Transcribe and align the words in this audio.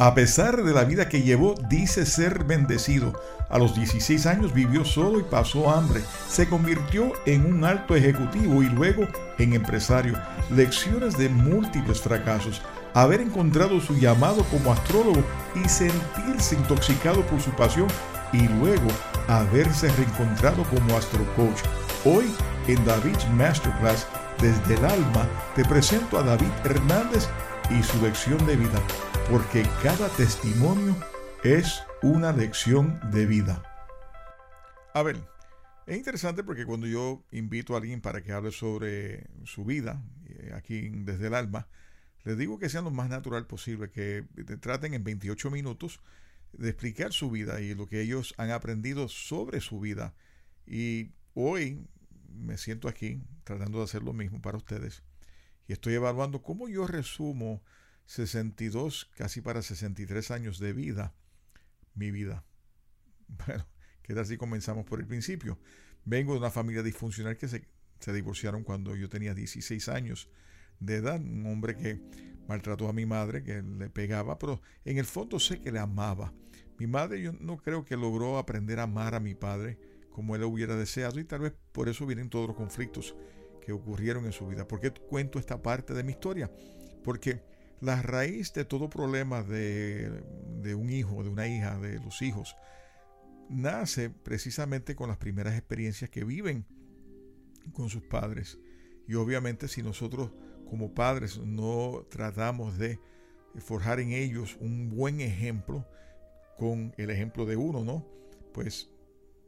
A 0.00 0.14
pesar 0.14 0.62
de 0.62 0.72
la 0.72 0.84
vida 0.84 1.10
que 1.10 1.20
llevó, 1.20 1.56
dice 1.68 2.06
ser 2.06 2.44
bendecido. 2.44 3.12
A 3.50 3.58
los 3.58 3.74
16 3.74 4.24
años 4.24 4.54
vivió 4.54 4.82
solo 4.82 5.20
y 5.20 5.24
pasó 5.24 5.70
hambre. 5.70 6.00
Se 6.26 6.48
convirtió 6.48 7.12
en 7.26 7.44
un 7.44 7.66
alto 7.66 7.94
ejecutivo 7.94 8.62
y 8.62 8.70
luego 8.70 9.06
en 9.36 9.52
empresario. 9.52 10.18
Lecciones 10.48 11.18
de 11.18 11.28
múltiples 11.28 12.00
fracasos. 12.00 12.62
Haber 12.94 13.20
encontrado 13.20 13.78
su 13.78 13.94
llamado 13.94 14.42
como 14.44 14.72
astrólogo 14.72 15.22
y 15.62 15.68
sentirse 15.68 16.54
intoxicado 16.54 17.20
por 17.26 17.38
su 17.42 17.50
pasión 17.50 17.88
y 18.32 18.48
luego 18.48 18.88
haberse 19.28 19.92
reencontrado 19.92 20.64
como 20.64 20.96
astrocoach. 20.96 21.60
Hoy 22.06 22.24
en 22.68 22.82
David's 22.86 23.28
Masterclass 23.32 24.06
desde 24.40 24.76
el 24.76 24.84
alma 24.86 25.28
te 25.54 25.62
presento 25.66 26.18
a 26.18 26.22
David 26.22 26.52
Hernández 26.64 27.28
y 27.68 27.82
su 27.82 28.00
lección 28.02 28.44
de 28.46 28.56
vida, 28.56 28.80
porque 29.30 29.62
cada 29.80 30.08
testimonio 30.16 30.96
es 31.44 31.84
una 32.02 32.32
lección 32.32 32.98
de 33.12 33.26
vida. 33.26 33.62
A 34.92 35.04
ver, 35.04 35.22
es 35.86 35.96
interesante 35.96 36.42
porque 36.42 36.66
cuando 36.66 36.88
yo 36.88 37.22
invito 37.30 37.74
a 37.74 37.78
alguien 37.78 38.00
para 38.00 38.22
que 38.22 38.32
hable 38.32 38.50
sobre 38.50 39.28
su 39.44 39.64
vida, 39.64 40.02
eh, 40.26 40.50
aquí 40.54 40.88
desde 40.88 41.28
el 41.28 41.34
alma, 41.34 41.68
les 42.24 42.36
digo 42.36 42.58
que 42.58 42.68
sean 42.68 42.82
lo 42.82 42.90
más 42.90 43.08
natural 43.08 43.46
posible, 43.46 43.90
que 43.90 44.24
traten 44.60 44.94
en 44.94 45.04
28 45.04 45.48
minutos 45.50 46.00
de 46.52 46.68
explicar 46.70 47.12
su 47.12 47.30
vida 47.30 47.60
y 47.60 47.74
lo 47.76 47.86
que 47.86 48.00
ellos 48.00 48.34
han 48.36 48.50
aprendido 48.50 49.08
sobre 49.08 49.60
su 49.60 49.78
vida. 49.78 50.12
Y 50.66 51.12
hoy 51.34 51.86
me 52.34 52.58
siento 52.58 52.88
aquí 52.88 53.22
tratando 53.44 53.78
de 53.78 53.84
hacer 53.84 54.02
lo 54.02 54.12
mismo 54.12 54.42
para 54.42 54.56
ustedes 54.56 55.04
y 55.68 55.72
estoy 55.72 55.94
evaluando 55.94 56.42
cómo 56.42 56.68
yo 56.68 56.88
resumo 56.88 57.62
62, 58.06 59.10
casi 59.16 59.40
para 59.40 59.62
63 59.62 60.30
años 60.30 60.58
de 60.58 60.72
vida, 60.72 61.14
mi 61.94 62.10
vida. 62.10 62.44
Bueno, 63.46 63.64
que 64.02 64.12
así 64.18 64.36
comenzamos 64.36 64.84
por 64.84 64.98
el 64.98 65.06
principio. 65.06 65.56
Vengo 66.04 66.32
de 66.32 66.40
una 66.40 66.50
familia 66.50 66.82
disfuncional 66.82 67.36
que 67.36 67.46
se, 67.46 67.68
se 68.00 68.12
divorciaron 68.12 68.64
cuando 68.64 68.96
yo 68.96 69.08
tenía 69.08 69.34
16 69.34 69.88
años 69.88 70.28
de 70.80 70.96
edad, 70.96 71.20
un 71.20 71.46
hombre 71.46 71.76
que 71.76 72.00
maltrató 72.48 72.88
a 72.88 72.92
mi 72.92 73.06
madre, 73.06 73.44
que 73.44 73.62
le 73.62 73.88
pegaba, 73.88 74.38
pero 74.38 74.60
en 74.84 74.98
el 74.98 75.04
fondo 75.04 75.38
sé 75.38 75.60
que 75.60 75.70
le 75.70 75.78
amaba. 75.78 76.32
Mi 76.78 76.86
madre 76.86 77.20
yo 77.22 77.32
no 77.34 77.58
creo 77.58 77.84
que 77.84 77.96
logró 77.96 78.38
aprender 78.38 78.80
a 78.80 78.84
amar 78.84 79.14
a 79.14 79.20
mi 79.20 79.34
padre 79.34 79.78
como 80.10 80.34
él 80.34 80.42
hubiera 80.44 80.74
deseado 80.76 81.20
y 81.20 81.24
tal 81.24 81.40
vez 81.40 81.52
por 81.72 81.88
eso 81.88 82.06
vienen 82.06 82.30
todos 82.30 82.48
los 82.48 82.56
conflictos 82.56 83.14
que 83.60 83.72
ocurrieron 83.72 84.24
en 84.24 84.32
su 84.32 84.46
vida. 84.48 84.66
¿Por 84.66 84.80
qué 84.80 84.90
cuento 84.90 85.38
esta 85.38 85.62
parte 85.62 85.94
de 85.94 86.02
mi 86.02 86.12
historia? 86.12 86.50
Porque 87.04 87.42
la 87.80 88.02
raíz 88.02 88.52
de 88.52 88.64
todo 88.64 88.90
problema 88.90 89.42
de, 89.42 90.22
de 90.60 90.74
un 90.74 90.90
hijo, 90.90 91.22
de 91.22 91.30
una 91.30 91.48
hija, 91.48 91.78
de 91.78 91.98
los 91.98 92.22
hijos, 92.22 92.56
nace 93.48 94.10
precisamente 94.10 94.94
con 94.94 95.08
las 95.08 95.18
primeras 95.18 95.54
experiencias 95.54 96.10
que 96.10 96.24
viven 96.24 96.66
con 97.72 97.88
sus 97.88 98.02
padres. 98.02 98.58
Y 99.08 99.14
obviamente 99.14 99.68
si 99.68 99.82
nosotros 99.82 100.30
como 100.68 100.94
padres 100.94 101.38
no 101.38 102.06
tratamos 102.08 102.78
de 102.78 103.00
forjar 103.56 103.98
en 103.98 104.12
ellos 104.12 104.56
un 104.60 104.88
buen 104.88 105.20
ejemplo 105.20 105.84
con 106.56 106.94
el 106.96 107.10
ejemplo 107.10 107.44
de 107.44 107.56
uno, 107.56 107.84
¿no? 107.84 108.06
Pues 108.52 108.88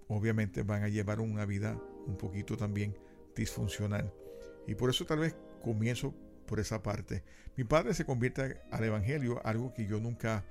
obviamente 0.08 0.62
van 0.62 0.83
a 0.83 0.88
llevar 0.88 1.20
una 1.20 1.44
vida 1.44 1.80
un 2.06 2.16
poquito 2.16 2.56
también 2.56 2.97
disfuncional. 3.36 4.12
Y 4.66 4.75
por 4.75 4.91
eso 4.91 5.06
tal 5.06 5.20
vez 5.20 5.36
comienzo 5.62 6.14
por 6.53 6.61
esa 6.61 6.83
parte. 6.83 7.25
Mi 7.56 7.64
padre 7.64 7.95
se 7.95 8.05
convierte 8.05 8.61
al 8.70 8.84
Evangelio, 8.84 9.41
algo 9.42 9.72
que 9.72 9.86
yo 9.86 10.00
nunca 10.00 10.45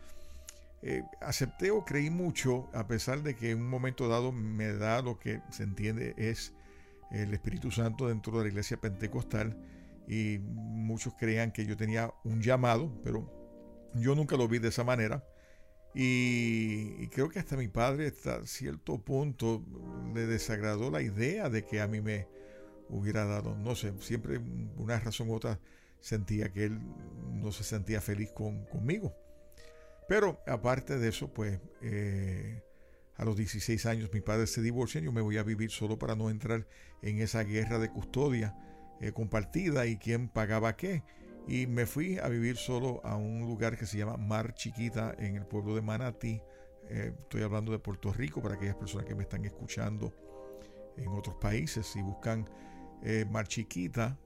eh, 0.82 1.04
acepté 1.22 1.70
o 1.70 1.86
creí 1.86 2.10
mucho, 2.10 2.72
a 2.74 2.88
pesar 2.88 3.22
de 3.22 3.36
que 3.36 3.52
en 3.52 3.60
un 3.60 3.70
momento 3.70 4.08
dado 4.08 4.32
me 4.32 4.74
da 4.74 5.04
lo 5.04 5.20
que 5.20 5.42
se 5.52 5.62
entiende 5.62 6.16
es 6.18 6.56
el 7.12 7.31
Espíritu 7.36 7.70
Santo 7.70 8.08
dentro 8.08 8.36
de 8.36 8.46
la 8.46 8.50
iglesia 8.50 8.78
pentecostal 8.81 9.56
y 10.08 10.40
muchos 10.40 11.14
creían 11.20 11.52
que 11.52 11.68
yo 11.68 11.78
tenía 11.78 12.12
un 12.24 12.42
llamado, 12.42 13.00
pero 13.04 13.31
yo 13.94 14.16
nunca 14.16 14.38
lo 14.38 14.48
vi 14.48 14.58
de 14.58 14.70
esa 14.70 14.84
manera. 14.84 15.24
Y, 15.94 17.09
creo 17.09 17.30
que 17.30 17.38
hasta 17.38 17.56
mi 17.58 17.68
padre, 17.68 18.08
hasta 18.08 18.44
cierto 18.48 18.98
punto, 18.98 19.64
le 20.16 20.25
desagradó 20.25 20.90
la 20.90 21.04
idea 21.04 21.48
de 21.48 21.64
que 21.64 21.80
a 21.80 21.88
mí 21.88 22.02
me 22.02 22.28
hubiera 22.90 23.24
dado, 23.24 23.56
no 23.56 23.75
sé, 23.75 23.94
siempre 24.00 24.42
una 24.78 25.00
razón 25.00 25.30
u 25.30 25.36
otra 25.36 25.59
sentía 26.01 26.51
que 26.51 26.66
él 26.66 26.79
no 27.31 27.51
se 27.51 27.63
sentía 27.63 28.01
feliz 28.01 28.31
con, 28.31 28.66
conmigo. 28.66 29.16
Pero 30.07 30.41
aparte 30.45 30.97
de 30.97 31.07
eso, 31.07 31.31
pues 31.34 31.59
eh, 31.81 32.62
a 33.16 33.23
los 33.23 33.38
16 33.38 33.85
años 33.85 34.09
mi 34.12 34.19
padre 34.19 34.47
se 34.47 34.62
divorcia, 34.62 35.00
yo 35.00 35.13
me 35.13 35.22
voy 35.22 35.38
a 35.38 35.44
vivir 35.44 35.72
solo 35.72 35.97
para 35.97 36.16
no 36.16 36.29
entrar 36.29 36.67
en 37.01 37.22
esa 37.22 37.44
guerra 37.44 37.79
de 37.79 37.89
custodia 37.89 38.56
eh, 39.00 39.13
compartida 39.13 39.85
y 39.85 39.97
quién 39.97 40.28
pagaba 40.28 40.75
qué. 40.75 41.03
Y 41.47 41.66
me 41.66 41.85
fui 41.85 42.19
a 42.19 42.28
vivir 42.28 42.57
solo 42.57 43.00
a 43.03 43.16
un 43.16 43.41
lugar 43.41 43.78
que 43.78 43.85
se 43.85 43.97
llama 43.97 44.18
Mar 44.18 44.53
Chiquita 44.53 45.16
en 45.18 45.38
el 45.38 45.45
pueblo 45.45 45.75
de 45.75 45.81
Manatí. 45.81 46.41
Eh, 46.89 47.13
estoy 47.18 47.44
hablando 47.44 47.72
de 47.72 47.79
Puerto 47.79 48.12
Rico 48.12 48.41
para 48.41 48.56
aquellas 48.56 48.75
personas 48.75 49.06
que 49.06 49.16
me 49.16 49.23
están 49.23 49.45
escuchando 49.45 50.13
en 50.97 51.07
otros 51.07 51.38
países. 51.38 51.88
Si 51.88 52.01
buscan 52.01 52.47
Mar 53.31 53.47
Chiquita, 53.47 54.19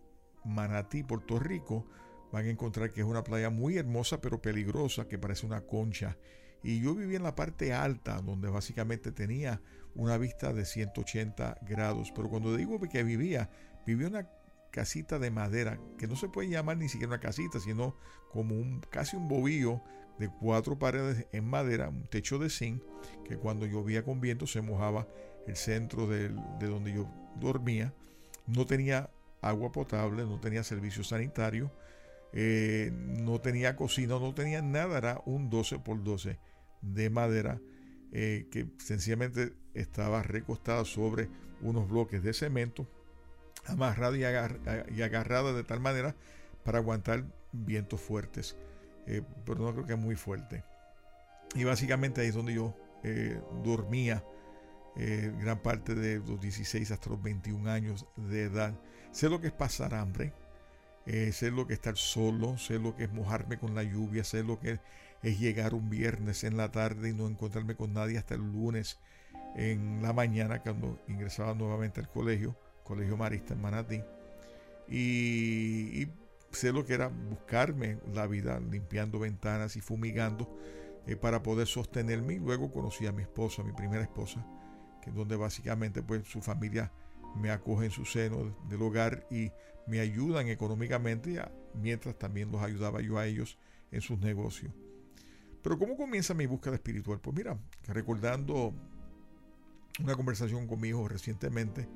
Manatí, 0.46 1.04
Puerto 1.04 1.40
Rico, 1.40 1.86
van 2.32 2.46
a 2.46 2.50
encontrar 2.50 2.92
que 2.92 3.02
es 3.02 3.08
una 3.08 3.24
playa 3.24 3.50
muy 3.50 3.78
hermosa 3.78 4.22
pero 4.22 4.42
peligrosa 4.42 5.08
que 5.08 5.18
parece 5.18 5.46
una 5.46 5.62
concha. 5.62 6.18
Y 6.64 6.82
yo 6.82 6.96
vivía 6.96 7.18
en 7.18 7.24
la 7.24 7.36
parte 7.36 7.74
alta 7.74 8.22
donde 8.22 8.50
básicamente 8.50 9.12
tenía 9.12 9.62
una 9.94 10.18
vista 10.18 10.52
de 10.52 10.66
180 10.66 11.60
grados. 11.62 12.12
Pero 12.16 12.30
cuando 12.30 12.56
digo 12.56 12.80
que 12.80 13.04
vivía, 13.04 13.50
vivía 13.86 14.08
una 14.08 14.30
casita 14.72 15.20
de 15.20 15.32
madera, 15.32 15.80
que 15.98 16.08
no 16.08 16.16
se 16.16 16.28
puede 16.28 16.50
llamar 16.50 16.78
ni 16.78 16.90
siquiera 16.90 17.14
una 17.14 17.22
casita, 17.22 17.60
sino 17.60 17.96
como 18.32 18.56
un, 18.56 18.82
casi 18.90 19.16
un 19.16 19.30
bobillo 19.30 19.82
de 20.20 20.30
cuatro 20.30 20.78
paredes 20.78 21.28
en 21.32 21.46
madera, 21.46 21.90
un 21.90 22.08
techo 22.08 22.40
de 22.40 22.50
zinc, 22.50 22.82
que 23.24 23.38
cuando 23.38 23.66
llovía 23.66 24.04
con 24.04 24.20
viento 24.20 24.48
se 24.48 24.62
mojaba 24.62 25.08
el 25.48 25.56
centro 25.56 26.08
de, 26.08 26.30
donde 26.60 26.94
yo 26.94 27.08
dormía. 27.40 27.94
No 28.48 28.66
tenía 28.66 29.10
agua 29.42 29.72
potable, 29.72 30.26
no 30.26 30.40
tenía 30.40 30.64
servicio 30.64 31.04
sanitario, 31.04 31.72
eh, 32.38 32.92
no 32.92 33.40
tenía 33.40 33.78
cocina, 33.78 34.20
no 34.20 34.34
tenía 34.34 34.62
nada, 34.62 34.98
era 34.98 35.22
un 35.26 35.50
12 35.50 35.80
por 35.80 36.04
12 36.04 36.38
de 36.82 37.10
madera 37.10 37.62
eh, 38.12 38.48
que 38.52 38.68
sencillamente 38.78 39.54
estaba 39.74 40.22
recostada 40.22 40.84
sobre 40.84 41.30
unos 41.62 41.88
bloques 41.90 42.22
de 42.24 42.34
cemento 42.34 42.90
amarrado 43.66 44.18
y, 44.18 44.26
agarrado 44.26 45.56
de 45.56 45.64
tal 45.64 45.80
manera 45.80 46.14
para 46.66 46.80
aguantar 46.80 47.24
vientos 47.54 48.02
fuertes, 48.02 48.58
eh, 49.08 49.22
pero 49.46 49.60
no 49.60 49.72
creo 49.72 49.86
que 49.86 49.96
muy 49.96 50.18
fuerte. 50.18 50.66
Y 51.56 51.64
básicamente 51.64 52.20
ahí 52.20 52.28
es 52.28 52.36
donde 52.36 52.54
yo 52.54 52.76
dormía 53.64 54.24
gran 54.96 55.62
parte 55.62 55.94
de 55.94 56.18
los 56.18 56.42
16 56.42 56.90
hasta 56.90 57.12
los 57.12 57.22
21 57.22 57.70
años 57.70 58.06
de 58.16 58.44
edad. 58.44 58.74
Sé 59.16 59.30
lo 59.30 59.40
que 59.40 59.48
es 59.48 59.54
pasar 59.54 59.94
hambre, 59.94 60.34
sé 61.06 61.50
lo 61.50 61.66
que 61.66 61.72
es 61.72 61.80
estar 61.80 61.96
solo, 61.96 62.58
sé 62.58 62.80
lo 62.80 62.98
que 62.98 63.06
es 63.06 63.14
mojarme 63.14 63.58
con 63.58 63.74
la 63.74 63.82
lluvia, 63.82 64.26
sé 64.26 64.44
lo 64.44 64.60
que 64.60 64.82
es 65.24 65.40
llegar 65.40 65.74
un 65.74 65.90
viernes 65.90 66.44
en 66.44 66.58
la 66.58 66.70
tarde 66.70 67.12
y 67.12 67.14
no 67.14 67.26
encontrarme 67.26 67.78
con 67.78 67.94
nadie 67.94 68.18
hasta 68.18 68.36
el 68.36 68.42
lunes 68.42 69.00
en 69.56 70.02
la 70.02 70.12
mañana 70.12 70.62
cuando 70.62 71.00
ingresaba 71.08 71.54
nuevamente 71.54 72.02
al 72.02 72.10
colegio. 72.10 72.58
Colegio 72.84 73.16
Marista 73.16 73.54
en 73.54 73.62
Manatí. 73.62 74.02
Y, 74.90 76.10
sé 76.52 76.74
lo 76.74 76.86
que 76.86 76.96
era 76.96 77.08
buscarme 77.08 78.00
la 78.14 78.28
vida 78.28 78.60
limpiando 78.60 79.18
ventanas 79.18 79.78
y 79.78 79.80
fumigando 79.80 80.54
eh, 81.08 81.16
para 81.16 81.42
poder 81.42 81.68
sostenerme. 81.68 82.36
Luego 82.36 82.70
conocí 82.70 83.08
a 83.08 83.14
mi 83.14 83.22
esposa, 83.22 83.64
mi 83.64 83.72
primera 83.72 84.04
esposa, 84.04 84.46
que 85.02 85.10
donde 85.10 85.38
básicamente 85.38 86.04
pues 86.04 86.28
su 86.28 86.42
familia 86.42 86.92
me 87.36 87.52
acoge 87.52 87.86
en 87.86 87.92
su 87.92 88.06
seno 88.06 88.56
del 88.70 88.82
hogar 88.82 89.28
y 89.30 89.52
me 89.88 90.00
ayudan 90.00 90.48
económicamente, 90.48 91.42
mientras 91.74 92.18
también 92.18 92.52
los 92.52 92.62
ayudaba 92.62 93.02
yo 93.02 93.18
a 93.18 93.28
ellos 93.28 93.58
en 93.92 94.02
sus 94.02 94.20
negocios. 94.20 94.74
Pero 95.62 95.78
¿cómo 95.80 95.98
comienza 95.98 96.34
mi 96.34 96.46
búsqueda 96.46 96.76
espiritual? 96.76 97.20
Pues 97.20 97.36
mira, 97.36 97.58
recordando 97.88 98.74
una 100.00 100.16
conversación 100.16 100.68
con 100.68 100.80
mi 100.80 100.90
hijo 100.90 101.08
recientemente, 101.08 101.88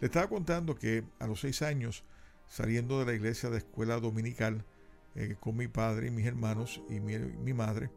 le 0.00 0.06
estaba 0.06 0.28
contando 0.28 0.76
que 0.76 1.04
a 1.18 1.26
los 1.26 1.40
seis 1.40 1.62
años, 1.62 2.04
saliendo 2.46 3.00
de 3.00 3.06
la 3.06 3.14
iglesia 3.14 3.50
de 3.50 3.58
escuela 3.58 4.00
dominical 4.00 4.64
eh, 5.14 5.36
con 5.40 5.56
mi 5.56 5.68
padre 5.68 6.06
y 6.06 6.10
mis 6.10 6.26
hermanos 6.26 6.80
y 6.88 7.00
mi, 7.00 7.52
madre, 7.52 7.90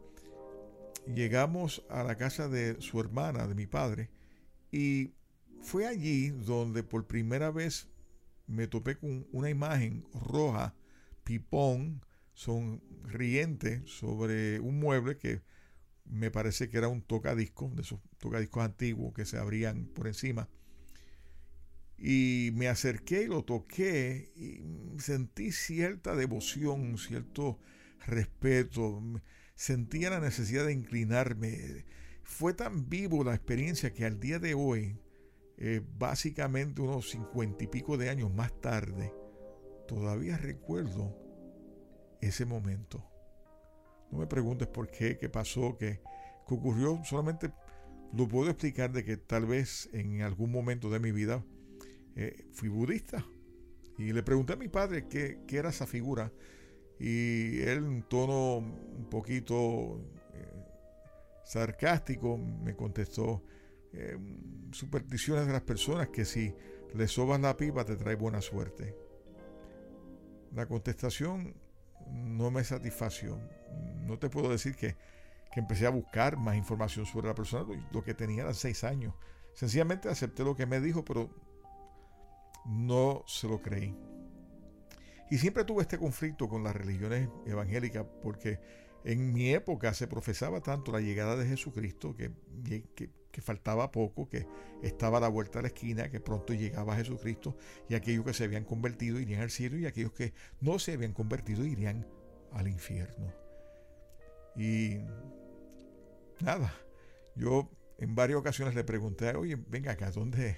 llegamos 1.06 1.84
a 1.88 2.02
la 2.02 2.16
casa 2.16 2.48
de 2.48 2.80
su 2.80 3.00
hermana, 3.00 3.46
de 3.46 3.54
mi 3.54 3.66
padre, 3.66 4.10
y 4.70 5.12
fue 5.62 5.86
allí 5.86 6.30
donde 6.30 6.82
por 6.82 7.06
primera 7.06 7.50
vez 7.50 7.88
me 8.46 8.66
topé 8.66 8.96
con 8.96 9.26
una 9.32 9.48
imagen 9.48 10.04
roja, 10.12 10.74
pipón, 11.24 12.04
sonriente 12.34 13.82
sobre 13.86 14.60
un 14.60 14.78
mueble 14.78 15.18
que 15.18 15.42
me 16.04 16.30
parece 16.30 16.68
que 16.68 16.78
era 16.78 16.88
un 16.88 17.02
tocadisco, 17.02 17.70
de 17.74 17.82
esos 17.82 18.00
tocadiscos 18.18 18.64
antiguos 18.64 19.14
que 19.14 19.24
se 19.24 19.38
abrían 19.38 19.86
por 19.86 20.06
encima. 20.06 20.48
Y 21.96 22.50
me 22.54 22.68
acerqué 22.68 23.22
y 23.22 23.26
lo 23.28 23.44
toqué 23.44 24.32
y 24.34 24.60
sentí 25.00 25.52
cierta 25.52 26.16
devoción, 26.16 26.98
cierto 26.98 27.60
respeto, 28.06 29.00
sentía 29.54 30.10
la 30.10 30.20
necesidad 30.20 30.66
de 30.66 30.72
inclinarme. 30.72 31.84
Fue 32.24 32.54
tan 32.54 32.88
vivo 32.88 33.22
la 33.22 33.34
experiencia 33.34 33.92
que 33.92 34.04
al 34.04 34.18
día 34.18 34.40
de 34.40 34.54
hoy, 34.54 34.98
eh, 35.64 35.80
básicamente 35.96 36.82
unos 36.82 37.08
cincuenta 37.08 37.62
y 37.62 37.68
pico 37.68 37.96
de 37.96 38.10
años 38.10 38.34
más 38.34 38.52
tarde, 38.60 39.14
todavía 39.86 40.36
recuerdo 40.36 41.16
ese 42.20 42.44
momento. 42.44 43.08
No 44.10 44.18
me 44.18 44.26
preguntes 44.26 44.66
por 44.66 44.90
qué, 44.90 45.18
qué 45.18 45.28
pasó, 45.28 45.76
qué, 45.78 46.00
ocurrió. 46.48 47.00
Solamente 47.04 47.52
lo 48.12 48.26
puedo 48.26 48.50
explicar 48.50 48.90
de 48.90 49.04
que 49.04 49.16
tal 49.16 49.46
vez 49.46 49.88
en 49.92 50.22
algún 50.22 50.50
momento 50.50 50.90
de 50.90 50.98
mi 50.98 51.12
vida 51.12 51.44
eh, 52.16 52.44
fui 52.50 52.68
budista. 52.68 53.24
Y 53.98 54.12
le 54.12 54.24
pregunté 54.24 54.54
a 54.54 54.56
mi 54.56 54.66
padre 54.66 55.06
qué, 55.06 55.38
era 55.48 55.68
esa 55.68 55.86
figura. 55.86 56.32
Y 56.98 57.60
él, 57.60 57.84
en 57.84 58.02
tono 58.02 58.56
un 58.56 59.06
poquito 59.08 60.00
eh, 60.34 60.64
sarcástico, 61.44 62.36
me 62.36 62.74
contestó, 62.74 63.44
eh, 63.92 64.18
supersticiones 64.72 65.46
de 65.46 65.52
las 65.52 65.62
personas 65.62 66.08
que 66.08 66.24
si 66.24 66.54
le 66.94 67.08
sobas 67.08 67.40
la 67.40 67.56
pipa 67.56 67.84
te 67.84 67.96
trae 67.96 68.14
buena 68.14 68.40
suerte. 68.40 68.96
La 70.54 70.66
contestación 70.66 71.54
no 72.10 72.50
me 72.50 72.64
satisfació. 72.64 73.38
No 74.04 74.18
te 74.18 74.28
puedo 74.28 74.50
decir 74.50 74.76
que, 74.76 74.96
empecé 75.54 75.86
a 75.86 75.90
buscar 75.90 76.38
más 76.38 76.56
información 76.56 77.04
sobre 77.04 77.28
la 77.28 77.34
persona. 77.34 77.66
Lo 77.92 78.02
que 78.02 78.14
tenía 78.14 78.42
eran 78.42 78.54
seis 78.54 78.84
años. 78.84 79.14
Sencillamente 79.54 80.08
acepté 80.08 80.44
lo 80.44 80.56
que 80.56 80.64
me 80.64 80.80
dijo, 80.80 81.04
pero 81.04 81.28
no 82.64 83.22
se 83.26 83.48
lo 83.48 83.60
creí. 83.60 83.94
Y 85.30 85.38
siempre 85.38 85.64
tuve 85.64 85.82
este 85.82 85.98
conflicto 85.98 86.48
con 86.48 86.64
las 86.64 86.74
religiones 86.74 87.28
evangélicas 87.46 88.06
porque 88.22 88.60
en 89.04 89.32
mi 89.32 89.50
época 89.50 89.94
se 89.94 90.06
profesaba 90.06 90.60
tanto 90.60 90.92
la 90.92 91.00
llegada 91.00 91.36
de 91.36 91.46
Jesucristo 91.46 92.14
que, 92.14 92.30
faltaba 93.40 93.90
poco, 93.90 94.28
que 94.28 94.46
estaba 94.82 95.18
a 95.18 95.20
la 95.20 95.28
vuelta 95.28 95.58
de 95.58 95.62
la 95.62 95.68
esquina, 95.68 96.10
que 96.10 96.20
pronto 96.20 96.52
llegaba 96.52 96.96
Jesucristo 96.96 97.56
y 97.88 97.94
aquellos 97.94 98.24
que 98.24 98.34
se 98.34 98.44
habían 98.44 98.64
convertido 98.64 99.18
irían 99.18 99.40
al 99.40 99.50
cielo 99.50 99.76
y 99.78 99.86
aquellos 99.86 100.12
que 100.12 100.32
no 100.60 100.78
se 100.78 100.92
habían 100.92 101.12
convertido 101.12 101.64
irían 101.64 102.06
al 102.52 102.68
infierno. 102.68 103.32
Y 104.54 104.98
nada, 106.40 106.72
yo 107.34 107.70
en 107.98 108.14
varias 108.14 108.38
ocasiones 108.38 108.74
le 108.74 108.84
pregunté, 108.84 109.34
oye, 109.34 109.56
venga 109.56 109.92
acá, 109.92 110.10
¿dónde, 110.10 110.56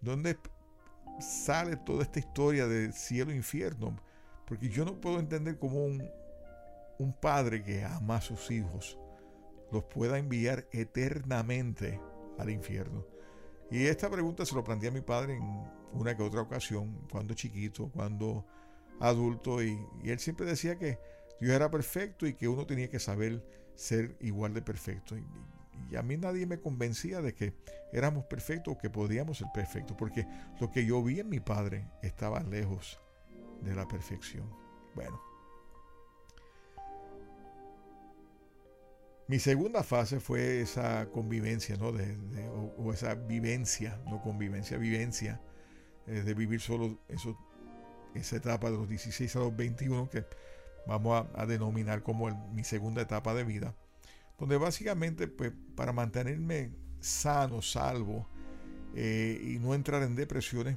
dónde 0.00 0.38
sale 1.20 1.76
toda 1.76 2.04
esta 2.04 2.20
historia 2.20 2.66
de 2.66 2.92
cielo 2.92 3.32
e 3.32 3.36
infierno? 3.36 3.96
Porque 4.46 4.68
yo 4.68 4.84
no 4.84 5.00
puedo 5.00 5.18
entender 5.18 5.58
cómo 5.58 5.84
un, 5.84 6.08
un 6.98 7.12
padre 7.12 7.62
que 7.62 7.84
ama 7.84 8.16
a 8.16 8.20
sus 8.20 8.50
hijos 8.50 8.98
los 9.72 9.84
pueda 9.84 10.18
enviar 10.18 10.68
eternamente 10.72 12.00
al 12.38 12.50
infierno. 12.50 13.04
Y 13.70 13.86
esta 13.86 14.10
pregunta 14.10 14.46
se 14.46 14.54
lo 14.54 14.62
planteé 14.62 14.90
a 14.90 14.92
mi 14.92 15.00
padre 15.00 15.36
en 15.36 15.42
una 15.92 16.16
que 16.16 16.22
otra 16.22 16.42
ocasión, 16.42 17.06
cuando 17.10 17.34
chiquito, 17.34 17.90
cuando 17.90 18.46
adulto, 19.00 19.62
y, 19.62 19.78
él 20.04 20.18
siempre 20.18 20.46
decía 20.46 20.78
que 20.78 20.98
Dios 21.40 21.54
era 21.54 21.70
perfecto 21.70 22.26
y 22.26 22.34
que 22.34 22.46
uno 22.46 22.66
tenía 22.66 22.88
que 22.88 23.00
saber 23.00 23.44
ser 23.74 24.16
igual 24.20 24.54
de 24.54 24.62
perfecto. 24.62 25.16
Y, 25.16 25.26
y 25.90 25.96
a 25.96 26.02
mí 26.02 26.16
nadie 26.16 26.46
me 26.46 26.60
convencía 26.60 27.20
de 27.20 27.34
que 27.34 27.54
éramos 27.92 28.24
perfectos 28.26 28.74
o 28.74 28.78
que 28.78 28.90
podíamos 28.90 29.38
ser 29.38 29.48
perfectos, 29.52 29.96
porque 29.98 30.26
lo 30.60 30.70
que 30.70 30.86
yo 30.86 31.02
vi 31.02 31.20
en 31.20 31.28
mi 31.28 31.40
padre 31.40 31.88
estaba 32.02 32.40
lejos 32.40 33.00
de 33.62 33.74
la 33.74 33.88
perfección. 33.88 34.48
Bueno. 34.94 35.33
Mi 39.26 39.38
segunda 39.38 39.82
fase 39.82 40.20
fue 40.20 40.60
esa 40.60 41.06
convivencia, 41.06 41.78
¿no? 41.78 41.92
De, 41.92 42.14
o, 42.76 42.92
esa 42.92 43.14
vivencia, 43.14 43.98
no 44.06 44.20
convivencia, 44.20 44.76
vivencia, 44.76 45.40
eh, 46.06 46.20
de 46.20 46.34
vivir 46.34 46.60
solo 46.60 46.98
eso, 47.08 47.38
esa 48.14 48.36
etapa 48.36 48.70
de 48.70 48.76
los 48.76 48.86
16 48.86 49.34
a 49.36 49.38
los 49.38 49.56
21, 49.56 50.10
que 50.10 50.26
vamos 50.86 51.26
a, 51.34 51.46
denominar 51.46 52.02
como 52.02 52.28
mi 52.52 52.64
segunda 52.64 53.00
etapa 53.00 53.32
de 53.32 53.44
vida, 53.44 53.74
donde 54.38 54.58
básicamente, 54.58 55.26
pues, 55.26 55.52
para 55.74 55.92
mantenerme 55.94 56.72
sano, 57.00 57.62
salvo 57.62 58.28
eh, 58.94 59.40
y 59.42 59.58
no 59.58 59.74
entrar 59.74 60.02
en 60.02 60.16
depresiones, 60.16 60.76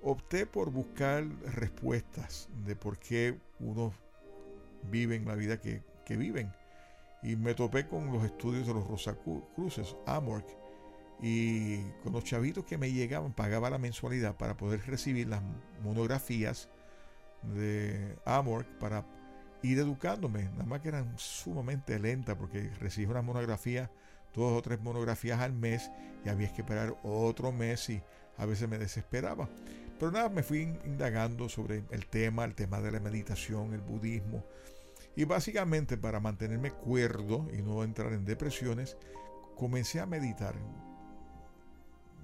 opté 0.00 0.46
por 0.46 0.70
buscar 0.70 1.28
respuestas 1.42 2.48
de 2.64 2.74
por 2.74 2.98
qué 2.98 3.38
uno 3.60 3.92
viven 4.90 5.26
la 5.26 5.34
vida 5.34 5.60
que, 5.60 5.82
que 6.06 6.16
viven 6.16 6.50
y 7.22 7.36
me 7.36 7.54
topé 7.54 7.86
con 7.86 8.12
los 8.12 8.24
estudios 8.24 8.66
de 8.66 8.74
los 8.74 8.86
Rosacruces, 8.86 9.96
Amorc, 10.06 10.46
y 11.20 11.78
con 12.02 12.12
los 12.12 12.24
chavitos 12.24 12.64
que 12.64 12.78
me 12.78 12.90
llegaban, 12.90 13.32
pagaba 13.32 13.70
la 13.70 13.78
mensualidad 13.78 14.36
para 14.36 14.56
poder 14.56 14.84
recibir 14.86 15.28
las 15.28 15.40
monografías 15.84 16.68
de 17.54 18.16
Amorc 18.24 18.66
para 18.78 19.06
ir 19.62 19.78
educándome. 19.78 20.44
Nada 20.44 20.64
más 20.64 20.80
que 20.80 20.88
eran 20.88 21.16
sumamente 21.16 21.98
lentas 22.00 22.36
porque 22.36 22.70
recibí 22.80 23.06
una 23.06 23.22
monografía, 23.22 23.88
dos 24.34 24.52
o 24.52 24.62
tres 24.62 24.80
monografías 24.80 25.40
al 25.40 25.52
mes 25.52 25.92
y 26.24 26.28
había 26.28 26.52
que 26.52 26.62
esperar 26.62 26.96
otro 27.04 27.52
mes 27.52 27.88
y 27.90 28.02
a 28.36 28.46
veces 28.46 28.68
me 28.68 28.78
desesperaba. 28.78 29.48
Pero 30.00 30.10
nada, 30.10 30.28
me 30.28 30.42
fui 30.42 30.62
indagando 30.84 31.48
sobre 31.48 31.84
el 31.90 32.06
tema, 32.06 32.44
el 32.44 32.56
tema 32.56 32.80
de 32.80 32.90
la 32.90 32.98
meditación, 32.98 33.72
el 33.74 33.80
budismo, 33.80 34.44
y 35.16 35.24
básicamente 35.24 35.96
para 35.96 36.20
mantenerme 36.20 36.70
cuerdo 36.70 37.48
y 37.52 37.62
no 37.62 37.84
entrar 37.84 38.12
en 38.12 38.24
depresiones, 38.24 38.96
comencé 39.56 40.00
a 40.00 40.06
meditar. 40.06 40.54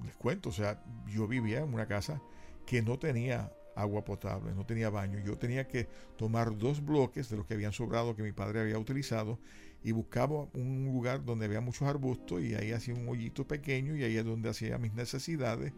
Les 0.04 0.14
cuento, 0.16 0.48
o 0.50 0.52
sea, 0.52 0.82
yo 1.06 1.26
vivía 1.26 1.60
en 1.60 1.74
una 1.74 1.86
casa 1.86 2.22
que 2.66 2.82
no 2.82 2.98
tenía 2.98 3.52
agua 3.78 4.04
potable, 4.04 4.54
no 4.54 4.66
tenía 4.66 4.90
baño. 4.90 5.18
Yo 5.20 5.38
tenía 5.38 5.66
que 5.68 5.88
tomar 6.16 6.56
dos 6.56 6.84
bloques 6.84 7.30
de 7.30 7.36
los 7.36 7.46
que 7.46 7.54
habían 7.54 7.72
sobrado 7.72 8.16
que 8.16 8.22
mi 8.22 8.32
padre 8.32 8.60
había 8.60 8.78
utilizado 8.78 9.38
y 9.84 9.92
buscaba 9.92 10.48
un 10.54 10.90
lugar 10.92 11.24
donde 11.24 11.46
había 11.46 11.60
muchos 11.60 11.88
arbustos 11.88 12.42
y 12.42 12.54
ahí 12.54 12.72
hacía 12.72 12.94
un 12.94 13.08
hoyito 13.08 13.46
pequeño 13.46 13.96
y 13.96 14.02
ahí 14.02 14.16
es 14.16 14.24
donde 14.24 14.48
hacía 14.48 14.78
mis 14.78 14.94
necesidades. 14.94 15.72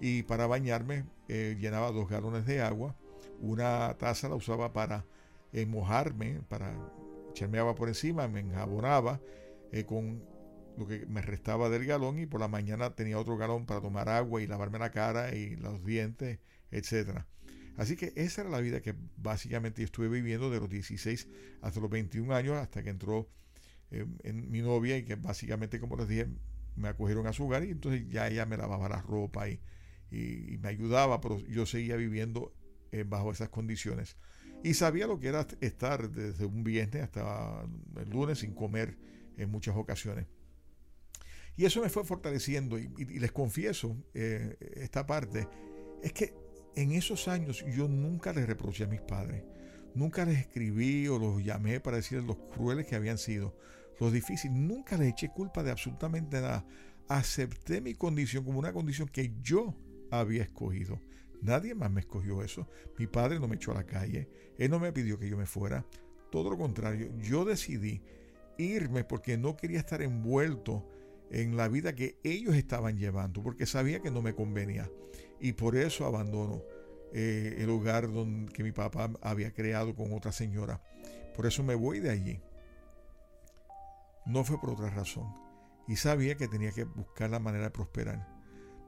Y 0.00 0.22
para 0.22 0.46
bañarme 0.46 1.04
eh, 1.28 1.56
llenaba 1.60 1.90
dos 1.90 2.08
galones 2.08 2.46
de 2.46 2.62
agua. 2.62 2.94
Una 3.40 3.96
taza 3.98 4.28
la 4.28 4.36
usaba 4.36 4.72
para 4.72 5.04
en 5.52 5.70
mojarme 5.70 6.42
para 6.48 6.72
echarme 7.30 7.62
por 7.74 7.88
encima, 7.88 8.28
me 8.28 8.40
enjabonaba 8.40 9.20
eh, 9.72 9.84
con 9.84 10.22
lo 10.76 10.86
que 10.86 11.06
me 11.06 11.22
restaba 11.22 11.68
del 11.68 11.84
galón 11.84 12.18
y 12.18 12.26
por 12.26 12.40
la 12.40 12.48
mañana 12.48 12.94
tenía 12.94 13.18
otro 13.18 13.36
galón 13.36 13.66
para 13.66 13.80
tomar 13.80 14.08
agua 14.08 14.42
y 14.42 14.46
lavarme 14.46 14.78
la 14.78 14.90
cara 14.90 15.34
y 15.34 15.56
los 15.56 15.84
dientes, 15.84 16.38
etc. 16.70 17.20
Así 17.76 17.96
que 17.96 18.12
esa 18.16 18.42
era 18.42 18.50
la 18.50 18.60
vida 18.60 18.80
que 18.80 18.94
básicamente 19.16 19.82
estuve 19.82 20.08
viviendo 20.08 20.50
de 20.50 20.60
los 20.60 20.68
16 20.68 21.28
hasta 21.62 21.80
los 21.80 21.90
21 21.90 22.34
años, 22.34 22.56
hasta 22.56 22.82
que 22.82 22.90
entró 22.90 23.28
eh, 23.90 24.06
en 24.22 24.50
mi 24.50 24.60
novia 24.60 24.96
y 24.96 25.04
que 25.04 25.16
básicamente, 25.16 25.80
como 25.80 25.96
les 25.96 26.08
dije, 26.08 26.28
me 26.76 26.88
acogieron 26.88 27.26
a 27.26 27.32
su 27.32 27.44
hogar 27.44 27.64
y 27.64 27.70
entonces 27.70 28.08
ya 28.08 28.28
ella 28.28 28.46
me 28.46 28.56
lavaba 28.56 28.88
la 28.88 29.02
ropa 29.02 29.48
y, 29.48 29.60
y, 30.10 30.58
me 30.58 30.68
ayudaba, 30.68 31.20
pero 31.20 31.38
yo 31.40 31.66
seguía 31.66 31.96
viviendo 31.96 32.52
eh, 32.92 33.04
bajo 33.06 33.32
esas 33.32 33.48
condiciones. 33.48 34.16
Y 34.62 34.74
sabía 34.74 35.06
lo 35.06 35.18
que 35.18 35.28
era 35.28 35.46
estar 35.60 36.10
desde 36.10 36.44
un 36.44 36.62
viernes 36.62 37.02
hasta 37.02 37.64
el 37.96 38.10
lunes 38.10 38.40
sin 38.40 38.52
comer 38.52 38.96
en 39.36 39.50
muchas 39.50 39.76
ocasiones. 39.76 40.26
Y 41.56 41.64
eso 41.64 41.82
me 41.82 41.88
fue 41.88 42.04
fortaleciendo 42.04 42.78
y, 42.78 42.88
les 43.18 43.32
confieso 43.32 43.96
eh, 44.14 44.56
esta 44.76 45.06
parte, 45.06 45.48
es 46.02 46.12
que 46.12 46.34
en 46.76 46.92
esos 46.92 47.28
años 47.28 47.64
yo 47.74 47.88
nunca 47.88 48.32
les 48.32 48.46
reproché 48.46 48.84
a 48.84 48.86
mis 48.86 49.00
padres, 49.00 49.42
nunca 49.94 50.24
les 50.24 50.38
escribí 50.38 51.08
o 51.08 51.18
los 51.18 51.44
llamé 51.44 51.80
para 51.80 51.96
decirles 51.96 52.26
los 52.26 52.36
crueles 52.54 52.86
que 52.86 52.96
habían 52.96 53.18
sido, 53.18 53.56
los 53.98 54.12
difíciles, 54.12 54.56
nunca 54.56 54.96
les 54.96 55.08
eché 55.08 55.28
culpa 55.28 55.62
de 55.62 55.70
absolutamente 55.70 56.40
nada. 56.40 56.64
Acepté 57.08 57.80
mi 57.80 57.94
condición 57.94 58.44
como 58.44 58.58
una 58.58 58.72
condición 58.72 59.08
que 59.08 59.34
yo 59.42 59.76
había 60.10 60.42
escogido. 60.42 61.00
Nadie 61.42 61.74
más 61.74 61.90
me 61.90 62.00
escogió 62.00 62.42
eso. 62.42 62.68
Mi 62.98 63.06
padre 63.06 63.40
no 63.40 63.48
me 63.48 63.56
echó 63.56 63.72
a 63.72 63.76
la 63.76 63.86
calle. 63.86 64.28
Él 64.58 64.70
no 64.70 64.78
me 64.78 64.92
pidió 64.92 65.18
que 65.18 65.28
yo 65.28 65.36
me 65.36 65.46
fuera. 65.46 65.86
Todo 66.30 66.50
lo 66.50 66.58
contrario, 66.58 67.10
yo 67.18 67.44
decidí 67.44 68.02
irme 68.58 69.04
porque 69.04 69.36
no 69.36 69.56
quería 69.56 69.78
estar 69.78 70.02
envuelto 70.02 70.86
en 71.30 71.56
la 71.56 71.68
vida 71.68 71.94
que 71.94 72.18
ellos 72.22 72.54
estaban 72.54 72.98
llevando, 72.98 73.42
porque 73.42 73.66
sabía 73.66 74.00
que 74.00 74.10
no 74.10 74.22
me 74.22 74.34
convenía. 74.34 74.90
Y 75.40 75.52
por 75.52 75.76
eso 75.76 76.04
abandono 76.04 76.62
eh, 77.12 77.56
el 77.58 77.70
hogar 77.70 78.12
donde, 78.12 78.52
que 78.52 78.62
mi 78.62 78.72
papá 78.72 79.10
había 79.22 79.52
creado 79.52 79.94
con 79.94 80.12
otra 80.12 80.32
señora. 80.32 80.82
Por 81.34 81.46
eso 81.46 81.62
me 81.62 81.74
voy 81.74 82.00
de 82.00 82.10
allí. 82.10 82.40
No 84.26 84.44
fue 84.44 84.60
por 84.60 84.70
otra 84.70 84.90
razón. 84.90 85.32
Y 85.88 85.96
sabía 85.96 86.36
que 86.36 86.48
tenía 86.48 86.72
que 86.72 86.84
buscar 86.84 87.30
la 87.30 87.38
manera 87.40 87.64
de 87.64 87.70
prosperar. 87.70 88.28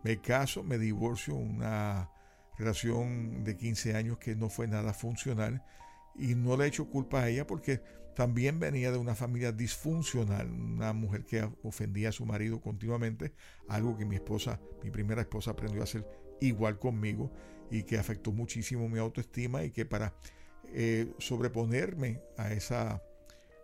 Me 0.05 0.21
caso, 0.21 0.63
me 0.63 0.79
divorcio, 0.79 1.35
una 1.35 2.11
relación 2.59 3.45
de 3.45 3.57
15 3.57 3.95
años 3.95 4.19
que 4.19 4.37
no 4.37 4.49
fue 4.49 4.67
nada 4.67 4.93
funcional 4.93 5.65
y 6.15 6.35
no 6.35 6.57
le 6.57 6.67
echo 6.67 6.89
culpa 6.89 7.23
a 7.23 7.29
ella 7.29 7.47
porque 7.47 7.83
también 8.15 8.61
venía 8.61 8.93
de 8.93 8.99
una 8.99 9.15
familia 9.15 9.53
disfuncional, 9.53 10.51
una 10.51 10.93
mujer 10.93 11.25
que 11.25 11.49
ofendía 11.63 12.11
a 12.11 12.13
su 12.13 12.27
marido 12.27 12.61
continuamente, 12.61 13.33
algo 13.69 13.97
que 13.97 14.05
mi 14.05 14.17
esposa, 14.17 14.61
mi 14.83 14.91
primera 14.91 15.23
esposa 15.23 15.53
aprendió 15.53 15.81
a 15.81 15.85
hacer 15.85 16.07
igual 16.41 16.79
conmigo 16.79 17.33
y 17.71 17.85
que 17.85 17.99
afectó 17.99 18.33
muchísimo 18.33 18.89
mi 18.89 18.99
autoestima 18.99 19.65
y 19.65 19.71
que 19.71 19.87
para 19.87 20.15
eh, 20.75 21.13
sobreponerme 21.19 22.21
a 22.37 22.53
esa 22.53 23.03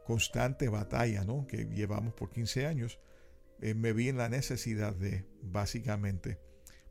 constante 0.06 0.68
batalla 0.68 1.24
¿no? 1.24 1.46
que 1.46 1.66
llevamos 1.66 2.14
por 2.14 2.30
15 2.30 2.66
años, 2.66 2.98
eh, 3.60 3.74
me 3.74 3.92
vi 3.92 4.08
en 4.08 4.16
la 4.16 4.30
necesidad 4.30 4.94
de 4.94 5.26
básicamente 5.42 6.38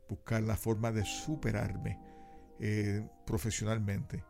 buscar 0.08 0.42
la 0.42 0.56
forma 0.56 0.92
de 0.92 1.04
superarme 1.04 1.98
eh, 2.60 3.06
profesionalmente 3.26 4.24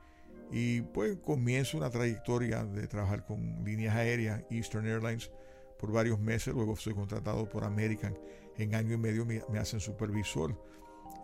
y 0.51 0.81
pues 0.81 1.17
comienzo 1.19 1.77
una 1.77 1.91
trayectoria 1.91 2.65
de 2.65 2.87
trabajar 2.87 3.25
con 3.27 3.65
líneas 3.65 3.95
aéreas, 3.95 4.43
Eastern 4.51 4.87
Airlines, 4.87 5.31
por 5.79 5.93
varios 5.93 6.19
meses. 6.19 6.55
Luego 6.55 6.77
soy 6.77 6.95
contratado 6.95 7.49
por 7.49 7.65
American. 7.65 8.19
En 8.57 8.75
año 8.75 8.95
y 8.95 8.99
medio 8.99 9.27
me, 9.27 9.59
hacen 9.59 9.81
supervisor. 9.81 10.61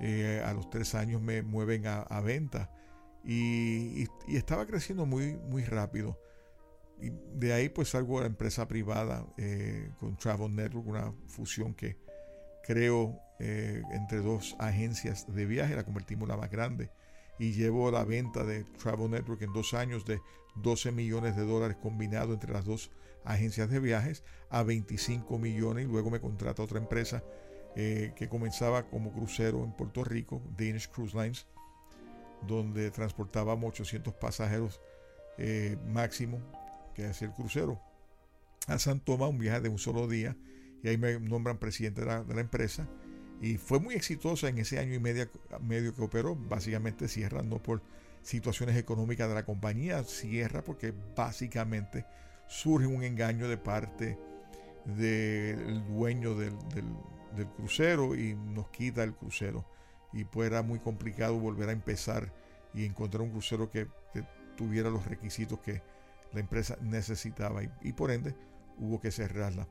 Eh, 0.00 0.42
a 0.44 0.52
los 0.52 0.68
tres 0.70 0.94
años 0.94 1.22
me 1.22 1.42
mueven 1.42 1.86
a, 1.86 2.20
venta. 2.20 2.70
Y, 3.24 4.06
estaba 4.28 4.66
creciendo 4.66 5.06
muy, 5.06 5.36
muy 5.36 5.64
rápido. 5.64 6.18
Y 7.00 7.10
de 7.34 7.52
ahí 7.52 7.68
pues 7.70 7.88
salgo 7.90 8.18
a 8.18 8.22
la 8.22 8.26
empresa 8.28 8.68
privada 8.68 9.26
eh, 9.36 9.90
con 9.98 10.16
Travel 10.16 10.54
Network, 10.54 10.86
una 10.86 11.12
fusión 11.26 11.74
que 11.74 11.96
creo 12.66 13.20
eh, 13.38 13.82
entre 13.92 14.18
dos 14.18 14.56
agencias 14.58 15.32
de 15.32 15.46
viaje, 15.46 15.76
la 15.76 15.84
convertimos 15.84 16.28
la 16.28 16.36
más 16.36 16.50
grande. 16.50 16.90
Y 17.38 17.52
llevo 17.52 17.90
la 17.90 18.04
venta 18.04 18.44
de 18.44 18.64
Travel 18.64 19.10
Network 19.10 19.42
en 19.42 19.52
dos 19.52 19.74
años 19.74 20.04
de 20.04 20.20
12 20.56 20.92
millones 20.92 21.36
de 21.36 21.44
dólares 21.44 21.76
combinado 21.82 22.32
entre 22.32 22.52
las 22.52 22.64
dos 22.64 22.90
agencias 23.24 23.70
de 23.70 23.80
viajes 23.80 24.22
a 24.50 24.62
25 24.62 25.38
millones. 25.38 25.84
Y 25.84 25.88
luego 25.88 26.10
me 26.10 26.20
contrata 26.20 26.62
otra 26.62 26.78
empresa 26.78 27.24
eh, 27.74 28.12
que 28.14 28.28
comenzaba 28.28 28.84
como 28.84 29.12
crucero 29.12 29.64
en 29.64 29.72
Puerto 29.72 30.04
Rico, 30.04 30.40
Danish 30.56 30.88
Cruise 30.88 31.14
Lines, 31.14 31.46
donde 32.46 32.90
transportábamos 32.92 33.70
800 33.70 34.14
pasajeros 34.14 34.80
eh, 35.38 35.76
máximo 35.88 36.38
que 36.94 37.06
hacía 37.06 37.26
el 37.26 37.34
crucero 37.34 37.80
a 38.68 38.78
San 38.78 39.00
Tomás, 39.00 39.30
un 39.30 39.38
viaje 39.38 39.60
de 39.60 39.68
un 39.68 39.78
solo 39.78 40.06
día 40.06 40.36
y 40.84 40.88
ahí 40.88 40.98
me 40.98 41.18
nombran 41.18 41.58
presidente 41.58 42.02
de 42.02 42.34
la 42.34 42.40
empresa 42.40 42.86
y 43.40 43.58
fue 43.58 43.80
muy 43.80 43.94
exitosa 43.94 44.48
en 44.48 44.58
ese 44.58 44.78
año 44.78 44.94
y 44.94 44.98
medio, 44.98 45.28
medio 45.60 45.94
que 45.94 46.02
operó. 46.02 46.34
Básicamente 46.34 47.08
cierra 47.08 47.42
no 47.42 47.62
por 47.62 47.82
situaciones 48.22 48.76
económicas 48.76 49.28
de 49.28 49.34
la 49.34 49.44
compañía, 49.44 50.02
cierra 50.04 50.62
porque 50.62 50.94
básicamente 51.16 52.06
surge 52.46 52.86
un 52.86 53.02
engaño 53.02 53.48
de 53.48 53.58
parte 53.58 54.18
del 54.84 55.86
dueño 55.88 56.34
del, 56.36 56.56
crucero 57.56 58.14
y 58.14 58.34
nos 58.34 58.68
quita 58.70 59.02
el 59.02 59.14
crucero. 59.14 59.64
Y 60.12 60.24
pues 60.24 60.46
era 60.50 60.62
muy 60.62 60.78
complicado 60.78 61.38
volver 61.38 61.68
a 61.68 61.72
empezar 61.72 62.32
y 62.72 62.84
encontrar 62.84 63.22
un 63.22 63.30
crucero 63.30 63.70
que, 63.70 63.88
tuviera 64.56 64.88
los 64.88 65.04
requisitos 65.04 65.58
que 65.58 65.82
la 66.32 66.38
empresa 66.38 66.78
necesitaba 66.80 67.62
y, 67.82 67.92
por 67.92 68.12
ende 68.12 68.36
hubo 68.78 69.00
que 69.00 69.10
cerrarla. 69.10 69.66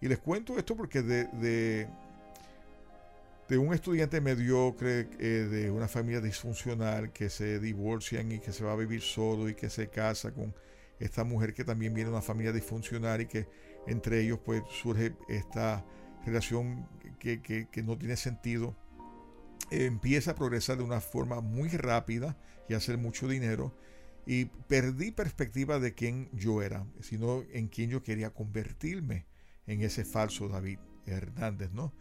Y 0.00 0.08
les 0.08 0.18
cuento 0.18 0.58
esto 0.58 0.76
porque 0.76 1.02
de 1.02 1.88
de 3.50 3.58
un 3.58 3.74
estudiante 3.74 4.20
mediocre, 4.20 5.08
eh, 5.18 5.48
de 5.50 5.72
una 5.72 5.88
familia 5.88 6.20
disfuncional, 6.20 7.12
que 7.12 7.28
se 7.28 7.58
divorcian 7.58 8.30
y 8.30 8.38
que 8.38 8.52
se 8.52 8.62
va 8.62 8.72
a 8.72 8.76
vivir 8.76 9.02
solo 9.02 9.48
y 9.48 9.56
que 9.56 9.68
se 9.68 9.88
casa 9.88 10.32
con 10.32 10.54
esta 11.00 11.24
mujer 11.24 11.52
que 11.52 11.64
también 11.64 11.92
viene 11.92 12.10
de 12.10 12.14
una 12.14 12.22
familia 12.22 12.52
disfuncional 12.52 13.22
y 13.22 13.26
que 13.26 13.48
entre 13.88 14.20
ellos 14.20 14.38
pues 14.44 14.62
surge 14.70 15.16
esta 15.28 15.84
relación 16.24 16.86
que, 17.18 17.68
no 17.82 17.98
tiene 17.98 18.16
sentido. 18.16 18.76
empieza 19.72 20.30
a 20.30 20.34
progresar 20.36 20.76
de 20.76 20.84
una 20.84 21.00
forma 21.00 21.40
muy 21.40 21.70
rápida 21.70 22.38
y 22.68 22.74
hacer 22.74 22.98
mucho 22.98 23.26
dinero 23.26 23.74
y 24.26 24.44
perdí 24.44 25.10
perspectiva 25.10 25.80
de 25.80 25.92
quién 25.92 26.28
yo 26.32 26.62
era, 26.62 26.86
sino 27.00 27.42
en 27.52 27.66
quién 27.66 27.90
yo 27.90 28.04
quería 28.04 28.30
convertirme 28.30 29.26
en 29.70 29.82
ese 29.82 30.04
falso 30.04 30.48
David 30.48 30.78
Hernández, 31.06 31.70
¿no? 31.70 31.92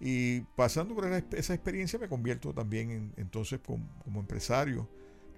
Y 0.00 0.40
pasando 0.56 0.94
por 0.94 1.06
esa 1.06 1.54
experiencia 1.54 1.98
me 1.98 2.08
convierto 2.08 2.52
también 2.52 3.12
entonces 3.16 3.60
como, 3.60 4.20
empresario, 4.20 4.88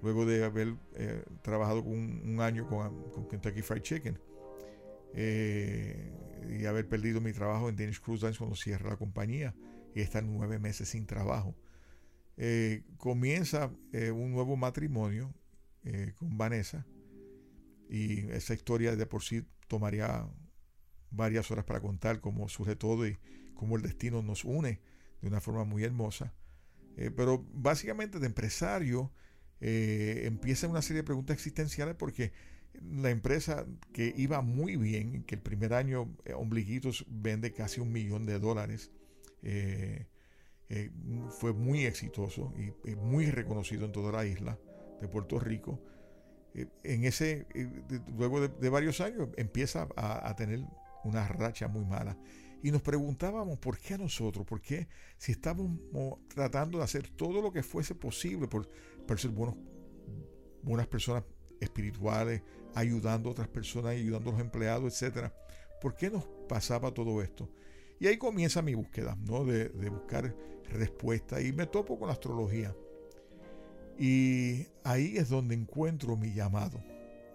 luego 0.01 0.25
de 0.25 0.45
haber 0.45 0.77
eh, 0.95 1.25
trabajado 1.43 1.83
un, 1.83 2.39
año 2.41 2.67
con, 2.69 3.29
Kentucky 3.29 3.63
Fried 3.63 3.83
Chicken 3.83 4.19
eh, 5.15 6.13
y 6.49 6.65
haber 6.67 6.89
perdido 6.89 7.21
mi 7.21 7.33
trabajo 7.33 7.69
en 7.69 7.77
Danish 7.77 8.01
Cruise 8.01 8.23
Lines 8.23 8.39
cuando 8.39 8.57
cierra 8.57 8.91
la 8.91 8.97
compañía 8.97 9.55
y 9.95 10.01
estar 10.01 10.23
nueve 10.23 10.59
meses 10.59 10.89
sin 10.89 11.07
trabajo. 11.07 11.55
Eh, 12.37 12.85
comienza 12.97 13.73
un 13.93 14.31
nuevo 14.31 14.57
matrimonio 14.57 15.35
con 16.19 16.37
Vanessa 16.37 16.85
y 17.89 18.29
esa 18.31 18.55
historia 18.55 18.97
de 18.97 19.07
por 19.07 19.23
sí 19.23 19.45
tomaría 19.69 20.29
varias 21.11 21.51
horas 21.51 21.65
para 21.65 21.81
contar 21.81 22.21
cómo 22.21 22.49
surge 22.49 22.77
todo 22.77 23.07
y 23.07 23.19
cómo 23.55 23.77
el 23.77 23.83
destino 23.83 24.23
nos 24.23 24.45
une 24.45 24.81
de 25.21 25.29
una 25.29 25.41
forma 25.41 25.65
muy 25.65 25.85
hermosa. 25.85 26.33
Eh, 26.97 27.11
pero 27.15 27.45
básicamente 27.53 28.19
de 28.19 28.27
empresario 28.27 29.13
eh, 29.61 30.23
empieza 30.25 30.69
una 30.69 30.83
serie 30.83 31.03
de 31.03 31.07
preguntas 31.07 31.35
existenciales 31.35 31.95
porque 31.95 32.33
la 32.83 33.11
empresa 33.11 33.67
que 33.93 34.15
iba 34.17 34.41
muy 34.43 34.77
bien, 34.77 35.25
que 35.25 35.35
el 35.35 35.43
primer 35.43 35.75
año 35.75 36.15
eh, 36.25 36.35
Ombliguitos 36.35 37.05
vende 37.09 37.53
casi 37.53 37.81
un 37.81 37.93
millón 37.93 38.27
de 38.27 38.39
dólares, 38.39 38.91
fue 41.39 41.53
muy 41.53 41.85
exitoso 41.85 42.53
y 42.85 42.97
muy 42.97 43.31
reconocido 43.31 43.85
en 43.85 43.93
toda 43.93 44.11
la 44.11 44.27
isla 44.27 44.59
de 45.01 45.07
Puerto 45.07 45.39
Rico. 45.39 45.81
en 46.83 47.05
ese, 47.05 47.47
luego 48.17 48.49
de, 48.49 48.69
varios 48.69 49.01
años, 49.01 49.29
empieza 49.37 49.87
a 49.95 50.35
tener 50.35 50.65
una 51.05 51.27
racha 51.27 51.69
muy 51.69 51.85
mala. 51.85 52.17
Y 52.63 52.71
nos 52.71 52.83
preguntábamos 52.83 53.59
por 53.59 53.79
qué 53.79 53.95
a 53.95 53.99
nosotros, 53.99 54.45
por 54.47 54.61
qué 54.61 54.89
si 55.19 55.33
estábamos 55.33 55.79
tratando 56.29 56.79
de 56.79 56.85
hacer 56.85 57.09
todo 57.11 57.41
lo 57.41 57.53
que 57.53 57.63
fuese 57.63 57.95
posible 57.95 58.49
por, 58.49 58.69
ser 59.19 59.31
buenos, 59.31 59.57
buenas 60.63 60.87
personas 60.87 61.25
espirituales, 61.61 62.43
ayudando 62.75 63.29
a 63.29 63.33
otras 63.33 63.49
personas, 63.49 63.93
ayudando 63.93 64.31
a 64.31 64.33
los 64.33 64.41
empleados, 64.41 65.03
etc. 65.03 65.33
¿Por 65.81 65.95
qué 65.95 66.11
nos 66.11 66.25
pasaba 66.49 66.93
todo 66.93 67.23
esto? 67.23 67.49
Y 68.01 68.09
ahí 68.09 68.17
comienza 68.19 68.63
mi 68.63 68.75
búsqueda, 68.75 69.17
¿no? 69.27 69.45
De, 69.45 69.69
de 69.69 69.89
buscar 69.89 70.35
respuesta. 70.71 71.41
Y 71.41 71.53
me 71.53 71.67
topo 71.67 71.99
con 71.99 72.09
la 72.09 72.15
astrología. 72.15 72.75
Y 73.99 74.67
ahí 74.85 75.17
es 75.17 75.29
donde 75.29 75.55
encuentro 75.55 76.17
mi 76.17 76.35
llamado 76.35 76.83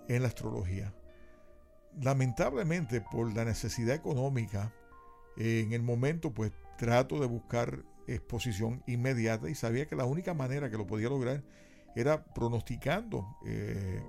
en 0.07 0.21
la 0.21 0.27
astrología 0.27 0.93
lamentablemente 1.99 3.01
por 3.01 3.35
la 3.35 3.45
necesidad 3.45 3.95
económica, 3.95 4.73
en 5.37 5.73
el 5.73 5.81
momento 5.81 6.33
pues 6.33 6.51
trato 6.77 7.19
de 7.19 7.27
buscar 7.27 7.83
exposición 8.07 8.83
inmediata 8.87 9.49
y 9.49 9.55
sabía 9.55 9.85
que 9.85 9.95
la 9.95 10.05
única 10.05 10.33
manera 10.33 10.69
que 10.69 10.77
lo 10.77 10.87
podía 10.87 11.09
lograr 11.09 11.43
era 11.95 12.23
pronosticando 12.23 13.37
eh, 13.45 14.01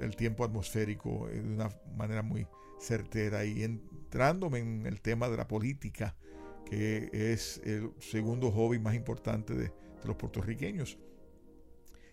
el 0.00 0.16
tiempo 0.16 0.44
atmosférico 0.44 1.28
de 1.28 1.40
una 1.40 1.70
manera 1.96 2.22
muy 2.22 2.46
certera 2.80 3.44
y 3.44 3.62
entrándome 3.62 4.58
en 4.58 4.86
el 4.86 5.00
tema 5.00 5.28
de 5.28 5.36
la 5.36 5.46
política, 5.46 6.16
que 6.64 7.10
es 7.12 7.60
el 7.64 7.92
segundo 8.00 8.50
hobby 8.50 8.78
más 8.78 8.94
importante 8.94 9.54
de, 9.54 9.64
de 9.66 10.06
los 10.06 10.16
puertorriqueños. 10.16 10.98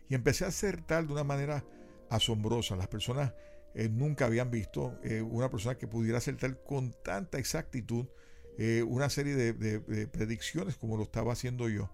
Y 0.08 0.16
empecé 0.16 0.46
a 0.46 0.50
acertar 0.50 1.08
de 1.08 1.14
una 1.14 1.24
manera 1.24 1.64
asombrosa. 2.10 2.76
Las 2.76 2.88
personas 2.88 3.34
eh, 3.76 3.90
nunca 3.90 4.26
habían 4.26 4.50
visto 4.50 5.00
eh, 5.04 5.22
una 5.22 5.50
persona 5.50 5.78
que 5.78 5.88
pudiera 5.88 6.18
acertar 6.18 6.64
con 6.64 6.94
tanta 7.04 7.38
exactitud 7.38 8.08
eh, 8.58 8.84
una 8.84 9.10
serie 9.10 9.36
de, 9.36 10.08
predicciones 10.08 10.76
como 10.76 10.98
lo 10.98 11.04
estaba 11.04 11.34
haciendo 11.34 11.70
yo. 11.70 11.90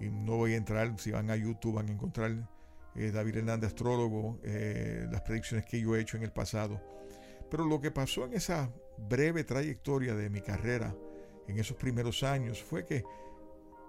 Y 0.00 0.10
no 0.10 0.36
voy 0.36 0.54
a 0.54 0.56
entrar, 0.56 0.98
si 0.98 1.12
van 1.12 1.30
a 1.30 1.36
YouTube 1.36 1.74
van 1.74 1.88
a 1.88 1.92
encontrar 1.92 2.48
David 2.94 3.36
Hernández, 3.36 3.68
astrólogo, 3.68 4.40
las 4.42 5.20
predicciones 5.22 5.64
que 5.66 5.80
yo 5.80 5.94
he 5.94 6.00
hecho 6.00 6.16
en 6.16 6.24
el 6.24 6.32
pasado. 6.32 6.80
Pero 7.48 7.64
lo 7.64 7.80
que 7.80 7.92
pasó 7.92 8.24
en 8.24 8.34
esa 8.34 8.72
breve 9.08 9.44
trayectoria 9.44 10.16
de 10.16 10.28
mi 10.28 10.40
carrera, 10.40 10.92
en 11.46 11.58
esos 11.58 11.76
primeros 11.76 12.24
años, 12.24 12.60
fue 12.62 12.84
que, 12.84 13.04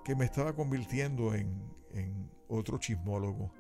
que 0.06 0.16
me 0.16 0.26
estaba 0.26 0.54
convirtiendo 0.54 1.34
en, 1.34 1.64
en 1.94 2.30
otro 2.48 2.78
chismólogo 2.78 3.52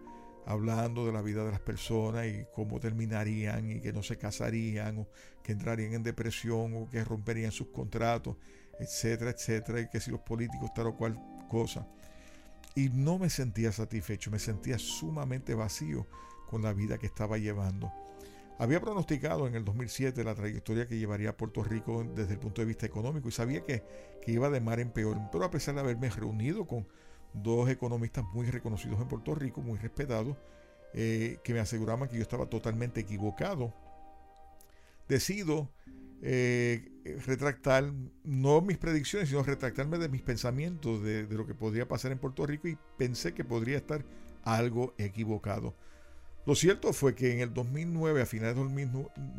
hablando 0.50 1.06
de 1.06 1.14
la 1.14 1.22
vida 1.22 1.46
de 1.46 1.52
las 1.52 1.60
personas 1.60 2.26
y 2.26 2.44
cómo 2.56 2.80
terminarían 2.80 3.70
y 3.70 3.82
que 3.82 3.94
no 3.94 4.02
se 4.02 4.18
casarían 4.18 4.98
o 4.98 5.08
que 5.44 5.52
entrarían 5.52 5.94
en 5.94 6.02
depresión 6.02 6.74
o 6.76 6.90
que 6.90 7.04
romperían 7.04 7.52
sus 7.52 7.68
contratos, 7.68 8.36
etcétera, 8.80 9.30
etcétera, 9.30 9.80
y 9.80 9.90
que 9.90 10.00
si 10.00 10.10
los 10.10 10.22
políticos 10.22 10.74
tal 10.74 10.88
o 10.88 10.98
cual 10.98 11.20
cosa. 11.48 11.88
Y 12.74 12.90
no 12.90 13.20
me 13.20 13.30
sentía 13.30 13.72
satisfecho, 13.72 14.32
me 14.32 14.40
sentía 14.40 14.80
sumamente 14.80 15.54
vacío 15.54 16.08
con 16.48 16.64
la 16.64 16.74
vida 16.74 16.98
que 16.98 17.06
estaba 17.06 17.38
llevando. 17.38 17.94
Había 18.58 18.82
pronosticado 18.82 19.48
en 19.48 19.54
el 19.54 19.64
2007 19.64 20.24
la 20.24 20.34
trayectoria 20.34 20.88
que 20.88 20.98
llevaría 20.98 21.30
a 21.30 21.38
Puerto 21.38 21.64
Rico 21.64 22.04
desde 22.16 22.34
el 22.34 22.40
punto 22.40 22.62
de 22.62 22.66
vista 22.66 22.88
económico 22.88 23.30
y 23.30 23.32
sabía 23.32 23.64
que, 23.64 23.84
que 24.24 24.32
iba 24.32 24.50
de 24.50 24.62
mar 24.62 24.80
en 24.80 24.90
peor, 24.90 25.16
pero 25.32 25.46
a 25.46 25.52
pesar 25.52 25.76
de 25.76 25.82
haberme 25.82 26.10
reunido 26.10 26.66
con 26.66 26.88
dos 27.34 27.70
economistas 27.70 28.26
muy 28.34 28.50
reconocidos 28.50 29.00
en 29.00 29.08
Puerto 29.08 29.36
Rico, 29.36 29.62
muy 29.62 29.78
respetados, 29.78 30.38
eh, 30.94 31.40
que 31.44 31.54
me 31.54 31.60
aseguraban 31.60 32.10
que 32.10 32.18
yo 32.18 32.22
estaba 32.22 32.48
totalmente 32.48 33.02
equivocado. 33.02 33.74
Decido 35.08 35.70
eh, 36.22 36.92
retractar, 37.26 37.92
no 38.24 38.62
mis 38.62 38.78
predicciones, 38.78 39.30
sino 39.30 39.44
retractarme 39.44 39.98
de 39.98 40.10
mis 40.10 40.22
pensamientos 40.22 41.04
de, 41.04 41.26
de, 41.26 41.36
lo 41.36 41.46
que 41.46 41.56
podría 41.56 41.88
pasar 41.88 42.12
en 42.12 42.20
Puerto 42.20 42.46
Rico 42.46 42.68
y 42.68 42.78
pensé 42.98 43.34
que 43.34 43.44
podría 43.44 43.78
estar 43.78 44.04
algo 44.44 44.94
equivocado. 44.98 45.76
Lo 46.46 46.56
cierto 46.56 46.94
fue 46.94 47.16
que 47.16 47.34
en 47.34 47.42
el 47.42 47.54
2009, 47.54 48.22
a 48.22 48.26
finales 48.26 48.56
del 48.56 48.92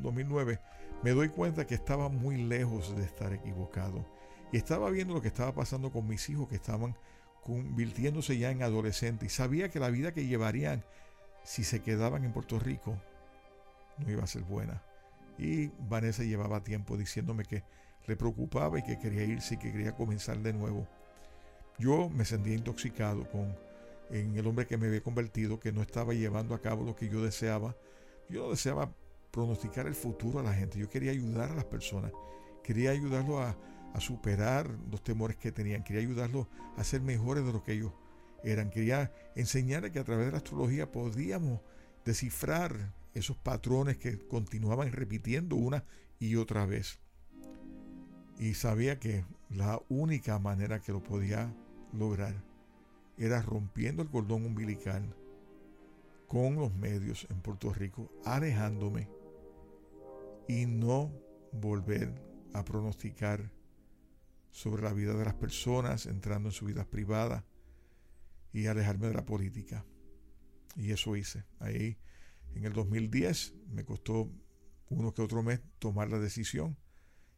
2009, 0.02 0.60
me 1.02 1.10
doy 1.10 1.28
cuenta 1.28 1.66
que 1.66 1.74
estaba 1.74 2.08
muy 2.08 2.36
lejos 2.36 2.94
de 2.96 3.02
estar 3.02 3.32
equivocado. 3.32 4.06
Y 4.52 4.56
estaba 4.56 4.90
viendo 4.90 5.14
lo 5.14 5.22
que 5.22 5.28
estaba 5.28 5.54
pasando 5.54 5.90
con 5.90 6.06
mis 6.06 6.28
hijos 6.28 6.48
que 6.48 6.56
estaban 6.56 6.96
convirtiéndose 7.44 8.38
ya 8.38 8.50
en 8.50 8.62
adolescentes 8.62 9.32
y 9.32 9.34
sabía 9.34 9.70
que 9.70 9.80
la 9.80 9.90
vida 9.90 10.12
que 10.12 10.26
llevarían 10.26 10.84
si 11.42 11.64
se 11.64 11.80
quedaban 11.80 12.24
en 12.24 12.32
Puerto 12.32 12.58
Rico 12.58 12.96
no 13.98 14.10
iba 14.10 14.24
a 14.24 14.26
ser 14.26 14.42
buena. 14.42 14.82
Y 15.38 15.68
Vanessa 15.88 16.22
llevaba 16.22 16.62
tiempo 16.62 16.96
diciéndome 16.96 17.44
que 17.44 17.62
le 18.06 18.16
preocupaba 18.16 18.78
y 18.78 18.82
que 18.82 18.98
quería 18.98 19.24
irse 19.24 19.54
y 19.54 19.58
que 19.58 19.72
quería 19.72 19.92
comenzar 19.92 20.38
de 20.38 20.52
nuevo. 20.52 20.86
Yo 21.78 22.10
me 22.10 22.24
sentía 22.24 22.54
intoxicado 22.54 23.28
con 23.30 23.56
en 24.10 24.36
el 24.36 24.46
hombre 24.46 24.66
que 24.66 24.76
me 24.76 24.88
había 24.88 25.02
convertido, 25.02 25.60
que 25.60 25.72
no 25.72 25.82
estaba 25.82 26.12
llevando 26.14 26.54
a 26.54 26.60
cabo 26.60 26.84
lo 26.84 26.96
que 26.96 27.08
yo 27.08 27.22
deseaba. 27.22 27.76
Yo 28.28 28.42
no 28.42 28.50
deseaba 28.50 28.92
pronosticar 29.30 29.86
el 29.86 29.94
futuro 29.94 30.40
a 30.40 30.42
la 30.42 30.52
gente, 30.52 30.78
yo 30.78 30.88
quería 30.88 31.12
ayudar 31.12 31.50
a 31.50 31.54
las 31.54 31.64
personas, 31.64 32.12
quería 32.64 32.90
ayudarlos 32.90 33.40
a, 33.40 33.56
a 33.94 34.00
superar 34.00 34.70
los 34.90 35.02
temores 35.02 35.36
que 35.36 35.52
tenían, 35.52 35.82
quería 35.82 36.02
ayudarlos 36.02 36.46
a 36.76 36.84
ser 36.84 37.00
mejores 37.00 37.44
de 37.44 37.52
lo 37.52 37.62
que 37.62 37.72
ellos 37.72 37.92
eran, 38.42 38.70
quería 38.70 39.12
enseñarles 39.34 39.92
que 39.92 39.98
a 39.98 40.04
través 40.04 40.26
de 40.26 40.32
la 40.32 40.38
astrología 40.38 40.90
podíamos 40.90 41.60
descifrar 42.04 42.94
esos 43.14 43.36
patrones 43.36 43.98
que 43.98 44.18
continuaban 44.18 44.90
repitiendo 44.92 45.56
una 45.56 45.84
y 46.18 46.36
otra 46.36 46.64
vez. 46.66 46.98
Y 48.38 48.54
sabía 48.54 48.98
que 48.98 49.24
la 49.50 49.80
única 49.88 50.38
manera 50.38 50.80
que 50.80 50.92
lo 50.92 51.02
podía 51.02 51.54
lograr 51.92 52.34
era 53.18 53.42
rompiendo 53.42 54.02
el 54.02 54.08
cordón 54.08 54.46
umbilical 54.46 55.14
con 56.26 56.54
los 56.54 56.72
medios 56.74 57.26
en 57.28 57.40
Puerto 57.40 57.72
Rico, 57.72 58.10
alejándome 58.24 59.08
y 60.48 60.64
no 60.66 61.12
volver 61.52 62.14
a 62.54 62.64
pronosticar 62.64 63.50
sobre 64.50 64.82
la 64.82 64.92
vida 64.92 65.14
de 65.14 65.24
las 65.24 65.34
personas, 65.34 66.06
entrando 66.06 66.48
en 66.48 66.52
su 66.52 66.66
vida 66.66 66.84
privada 66.84 67.44
y 68.52 68.66
alejarme 68.66 69.08
de 69.08 69.14
la 69.14 69.24
política. 69.24 69.84
Y 70.76 70.92
eso 70.92 71.16
hice. 71.16 71.44
Ahí 71.58 71.98
en 72.54 72.64
el 72.64 72.72
2010 72.72 73.54
me 73.68 73.84
costó 73.84 74.30
uno 74.88 75.14
que 75.14 75.22
otro 75.22 75.42
mes 75.42 75.60
tomar 75.78 76.10
la 76.10 76.18
decisión. 76.18 76.76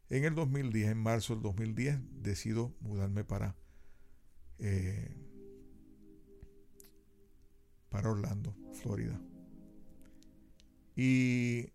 En 0.09 0.25
el 0.25 0.35
2010, 0.35 0.91
en 0.91 0.99
marzo 0.99 1.35
del 1.35 1.43
2010, 1.43 1.99
decido 2.23 2.75
mudarme 2.81 3.25
para, 3.25 3.57
eh, 4.59 5.17
para 7.89 8.11
Orlando, 8.11 8.55
Florida. 8.75 9.21
Y 10.97 11.71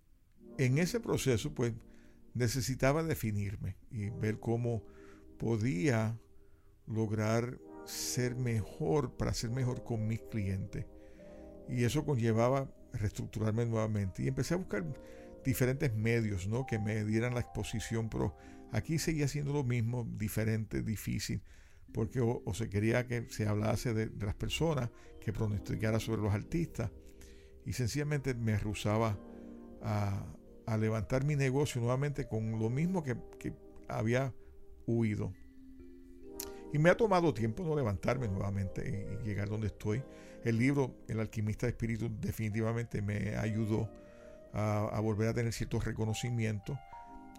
en 0.57 0.77
ese 0.77 0.99
proceso, 0.99 1.53
pues, 1.53 1.73
necesitaba 2.33 3.03
definirme 3.03 3.75
y 3.89 4.09
ver 4.09 4.39
cómo 4.39 4.83
podía 5.37 6.19
lograr 6.85 7.59
ser 7.85 8.35
mejor, 8.35 9.15
para 9.17 9.33
ser 9.33 9.49
mejor 9.49 9.83
con 9.83 10.07
mis 10.07 10.21
clientes. 10.21 10.85
Y 11.69 11.83
eso 11.83 12.05
conllevaba 12.05 12.69
reestructurarme 12.93 13.65
nuevamente. 13.65 14.23
Y 14.23 14.27
empecé 14.27 14.53
a 14.53 14.57
buscar 14.57 14.85
diferentes 15.43 15.93
medios 15.93 16.47
¿no? 16.47 16.65
que 16.65 16.79
me 16.79 17.03
dieran 17.05 17.33
la 17.33 17.41
exposición, 17.41 18.09
pero 18.09 18.35
aquí 18.71 18.99
seguía 18.99 19.27
siendo 19.27 19.53
lo 19.53 19.63
mismo, 19.63 20.05
diferente, 20.17 20.81
difícil, 20.81 21.41
porque 21.93 22.19
o, 22.19 22.41
se 22.53 22.69
quería 22.69 23.07
que 23.07 23.29
se 23.29 23.47
hablase 23.47 23.93
de, 23.93 24.11
las 24.19 24.35
personas, 24.35 24.89
que 25.21 25.33
pronosticara 25.33 25.99
sobre 25.99 26.21
los 26.21 26.33
artistas, 26.33 26.91
y 27.65 27.73
sencillamente 27.73 28.33
me 28.33 28.57
rehusaba 28.57 29.17
a, 29.81 30.33
levantar 30.77 31.23
mi 31.23 31.37
negocio 31.37 31.79
nuevamente 31.79 32.27
con 32.27 32.59
lo 32.59 32.69
mismo 32.69 33.01
que 33.01 33.15
había 33.87 34.33
huido. 34.87 35.33
Y 36.73 36.79
me 36.79 36.89
ha 36.89 36.97
tomado 36.97 37.33
tiempo 37.33 37.63
no 37.63 37.75
levantarme 37.75 38.27
nuevamente 38.27 39.19
y 39.21 39.27
llegar 39.27 39.49
donde 39.49 39.67
estoy. 39.67 40.03
El 40.43 40.57
libro 40.57 40.95
El 41.07 41.19
alquimista 41.19 41.65
de 41.65 41.71
espíritu 41.71 42.09
definitivamente 42.19 43.01
me 43.01 43.35
ayudó 43.35 43.89
a, 44.53 44.99
volver 45.01 45.29
a 45.29 45.33
tener 45.33 45.53
ciertos 45.53 45.85
reconocimientos. 45.85 46.77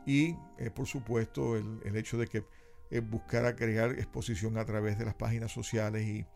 Y 0.06 0.36
eh, 0.58 0.70
por 0.74 0.86
supuesto 0.86 1.56
el, 1.56 1.96
hecho 1.96 2.16
de 2.16 2.26
que 2.26 2.44
eh, 2.90 3.00
buscara 3.00 3.56
crear 3.56 3.90
exposición 3.92 4.56
a 4.56 4.64
través 4.64 4.98
de 4.98 5.04
las 5.04 5.14
páginas 5.14 5.52
sociales 5.52 6.06
y, 6.06 6.26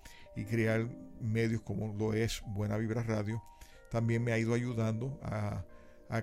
crear 0.46 0.88
medios 1.20 1.60
como 1.60 1.94
lo 1.94 2.14
es 2.14 2.42
Buena 2.46 2.78
Vibra 2.78 3.02
Radio, 3.02 3.42
también 3.90 4.24
me 4.24 4.32
ha 4.32 4.38
ido 4.38 4.54
ayudando 4.54 5.20
a, 5.22 5.64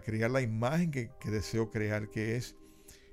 crear 0.03 0.31
la 0.31 0.41
imagen 0.41 0.91
que 0.91 1.31
deseo 1.31 1.69
crear, 1.69 2.09
que 2.09 2.35
es 2.35 2.55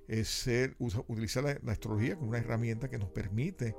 es 0.09 0.29
ser, 0.29 0.77
utilizar 0.79 1.45
la, 1.45 1.73
astrología 1.73 2.17
como 2.17 2.29
una 2.29 2.39
herramienta 2.39 2.89
que 2.89 2.99
nos 2.99 3.11
permite 3.11 3.77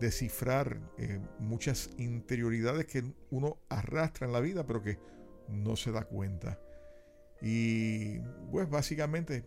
descifrar 0.00 0.80
eh, 0.96 1.20
muchas 1.38 1.90
interioridades 1.98 2.86
que 2.86 3.04
uno 3.30 3.58
arrastra 3.68 4.26
en 4.26 4.32
la 4.32 4.40
vida, 4.40 4.66
pero 4.66 4.82
que 4.82 4.98
no 5.48 5.76
se 5.76 5.92
da 5.92 6.04
cuenta. 6.04 6.60
Y 7.40 8.18
pues 8.50 8.68
básicamente 8.68 9.44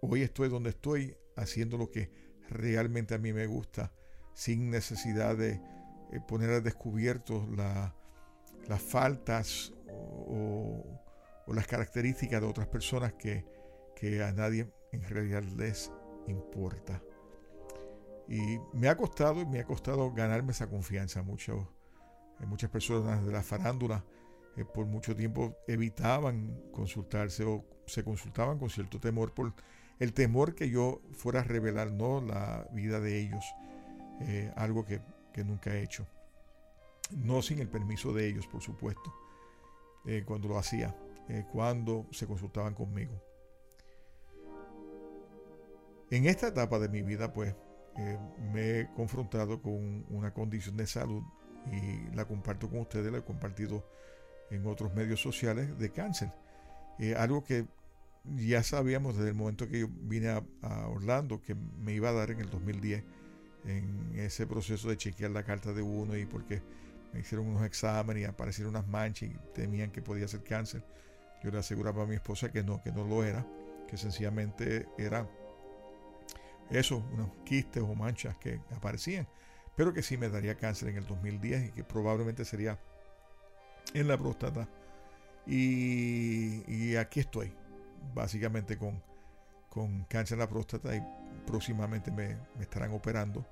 hoy 0.00 0.22
estoy 0.22 0.48
donde 0.48 0.70
estoy 0.70 1.16
haciendo 1.36 1.78
lo 1.78 1.90
que 1.90 2.10
realmente 2.48 3.14
a 3.14 3.18
mí 3.18 3.32
me 3.32 3.46
gusta, 3.46 3.92
sin 4.34 4.70
necesidad 4.70 5.36
de 5.36 5.52
eh, 5.52 6.20
poner 6.26 6.50
a 6.50 6.60
descubierto 6.60 7.46
las 7.56 8.82
faltas 8.82 9.72
o, 9.88 10.84
las 11.48 11.66
características 11.66 12.40
de 12.40 12.46
otras 12.46 12.66
personas 12.68 13.12
que, 13.14 13.44
que 13.94 14.22
a 14.22 14.32
nadie 14.32 14.72
en 14.92 15.02
realidad 15.02 15.42
les 15.56 15.90
importa. 16.28 17.02
Y 18.28 18.58
me 18.72 18.88
ha 18.88 18.96
costado, 18.96 19.40
y 19.40 19.46
me 19.46 19.60
ha 19.60 19.64
costado 19.64 20.12
ganarme 20.12 20.52
esa 20.52 20.68
confianza. 20.68 21.22
Muchos, 21.22 21.60
eh, 22.40 22.46
muchas 22.46 22.70
personas 22.70 23.24
de 23.26 23.32
la 23.32 23.42
farándula 23.42 24.04
eh, 24.56 24.64
por 24.64 24.86
mucho 24.86 25.16
tiempo 25.16 25.56
evitaban 25.66 26.60
consultarse 26.72 27.44
o 27.44 27.64
se 27.86 28.04
consultaban 28.04 28.58
con 28.58 28.70
cierto 28.70 29.00
temor 29.00 29.32
por 29.32 29.52
el 29.98 30.12
temor 30.12 30.54
que 30.54 30.70
yo 30.70 31.00
fuera 31.12 31.40
a 31.40 31.44
revelar 31.44 31.92
no 31.92 32.20
la 32.20 32.66
vida 32.72 33.00
de 33.00 33.20
ellos, 33.20 33.44
eh, 34.20 34.52
algo 34.56 34.84
que, 34.84 35.00
que, 35.32 35.44
nunca 35.44 35.74
he 35.74 35.82
hecho. 35.82 36.06
No 37.10 37.42
sin 37.42 37.60
el 37.60 37.68
permiso 37.68 38.12
de 38.12 38.26
ellos, 38.26 38.46
por 38.46 38.62
supuesto, 38.62 39.12
cuando 40.24 40.48
lo 40.48 40.58
hacía, 40.58 40.96
cuando 41.52 42.06
se 42.10 42.26
consultaban 42.26 42.74
conmigo. 42.74 43.22
En 46.12 46.26
esta 46.26 46.48
etapa 46.48 46.78
de 46.78 46.90
mi 46.90 47.00
vida, 47.00 47.32
pues, 47.32 47.54
eh, 47.96 48.18
me 48.52 48.80
he 48.80 48.88
confrontado 48.94 49.62
con 49.62 50.04
una 50.10 50.34
condición 50.34 50.76
de 50.76 50.86
salud 50.86 51.22
y 51.72 52.14
la 52.14 52.26
comparto 52.26 52.68
con 52.68 52.80
ustedes, 52.80 53.10
la 53.10 53.16
he 53.16 53.24
compartido 53.24 53.82
en 54.50 54.66
otros 54.66 54.94
medios 54.94 55.22
sociales 55.22 55.78
de 55.78 55.90
cáncer. 55.90 56.30
Eh, 56.98 57.14
algo 57.14 57.42
que 57.42 57.64
ya 58.36 58.62
sabíamos 58.62 59.16
desde 59.16 59.30
el 59.30 59.34
momento 59.34 59.66
que 59.70 59.80
yo 59.80 59.88
vine 59.88 60.28
a, 60.28 60.42
Orlando 60.86 61.40
que 61.40 61.54
me 61.54 61.94
iba 61.94 62.10
a 62.10 62.12
dar 62.12 62.30
en 62.30 62.40
el 62.40 62.50
2010, 62.50 63.04
en 63.64 64.12
ese 64.14 64.46
proceso 64.46 64.90
de 64.90 64.98
chequear 64.98 65.30
la 65.30 65.44
carta 65.44 65.72
de 65.72 65.80
uno 65.80 66.14
y 66.14 66.26
porque 66.26 66.60
me 67.14 67.20
hicieron 67.20 67.46
unos 67.46 67.64
exámenes 67.64 68.24
y 68.24 68.26
aparecieron 68.26 68.76
unas 68.76 68.86
manchas 68.86 69.30
y 69.30 69.36
temían 69.54 69.90
que 69.90 70.02
podía 70.02 70.28
ser 70.28 70.44
cáncer. 70.44 70.84
Yo 71.42 71.50
le 71.50 71.56
aseguraba 71.56 72.02
a 72.02 72.06
mi 72.06 72.16
esposa 72.16 72.52
que 72.52 72.62
no, 72.62 72.82
que 72.82 72.92
no 72.92 73.02
lo 73.02 73.24
era, 73.24 73.46
que 73.88 73.96
sencillamente 73.96 74.86
era 74.98 75.26
eso, 76.72 77.04
unos 77.12 77.30
quistes 77.44 77.82
o 77.82 77.94
manchas 77.94 78.36
que 78.38 78.60
aparecían, 78.74 79.28
pero 79.76 79.92
que 79.92 80.02
sí 80.02 80.16
me 80.16 80.28
daría 80.28 80.56
cáncer 80.56 80.88
en 80.88 80.96
el 80.96 81.06
2010 81.06 81.68
y 81.68 81.72
que 81.72 81.84
probablemente 81.84 82.44
sería 82.44 82.78
en 83.94 84.08
la 84.08 84.16
próstata. 84.16 84.68
Y, 85.46 86.96
aquí 86.96 87.20
estoy, 87.20 87.52
básicamente 88.14 88.78
con, 88.78 89.02
con 89.68 90.04
cáncer 90.04 90.36
en 90.36 90.40
la 90.40 90.48
próstata 90.48 90.94
y 90.94 91.02
próximamente 91.46 92.10
me, 92.10 92.38
estarán 92.60 92.92
operando 92.92 93.44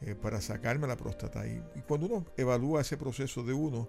eh, 0.00 0.14
para 0.14 0.40
sacarme 0.40 0.86
la 0.86 0.96
próstata. 0.96 1.46
Y, 1.46 1.60
cuando 1.86 2.06
uno 2.06 2.26
evalúa 2.36 2.80
ese 2.80 2.96
proceso 2.96 3.42
de 3.42 3.52
uno, 3.52 3.88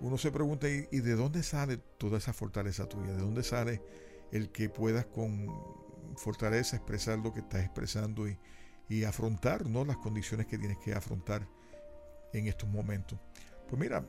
uno 0.00 0.16
se 0.16 0.30
pregunta, 0.30 0.68
¿y, 0.68 0.88
¿y, 0.90 1.00
de 1.00 1.16
dónde 1.16 1.42
sale 1.42 1.76
toda 1.76 2.18
esa 2.18 2.32
fortaleza 2.32 2.88
tuya? 2.88 3.12
¿De 3.12 3.20
dónde 3.20 3.42
sale 3.42 3.82
el 4.32 4.50
que 4.50 4.68
puedas 4.68 5.06
con 5.06 5.48
fortaleza 6.16 6.76
expresar 6.76 7.18
lo 7.18 7.32
que 7.32 7.40
estás 7.40 7.64
expresando 7.64 8.28
y, 8.28 8.38
y 8.88 9.04
afrontar 9.04 9.66
¿no? 9.66 9.84
las 9.84 9.96
condiciones 9.96 10.46
que 10.46 10.58
tienes 10.58 10.78
que 10.78 10.94
afrontar 10.94 11.48
en 12.32 12.46
estos 12.46 12.68
momentos? 12.68 13.18
Pues 13.68 13.80
mira, 13.80 14.04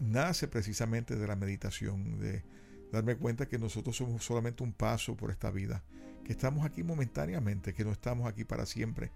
nace 0.00 0.48
precisamente 0.48 1.16
de 1.16 1.26
la 1.26 1.36
meditación, 1.36 2.18
de 2.18 2.44
darme 2.92 3.16
cuenta 3.16 3.46
que 3.46 3.58
nosotros 3.58 3.96
somos 3.96 4.24
solamente 4.24 4.62
un 4.62 4.72
paso 4.72 5.16
por 5.16 5.30
esta 5.30 5.50
vida, 5.50 5.84
que 6.24 6.32
estamos 6.32 6.64
aquí 6.64 6.82
momentáneamente, 6.82 7.74
que 7.74 7.84
no 7.84 7.92
estamos 7.92 8.28
aquí 8.28 8.44
para 8.44 8.66
siempre 8.66 9.12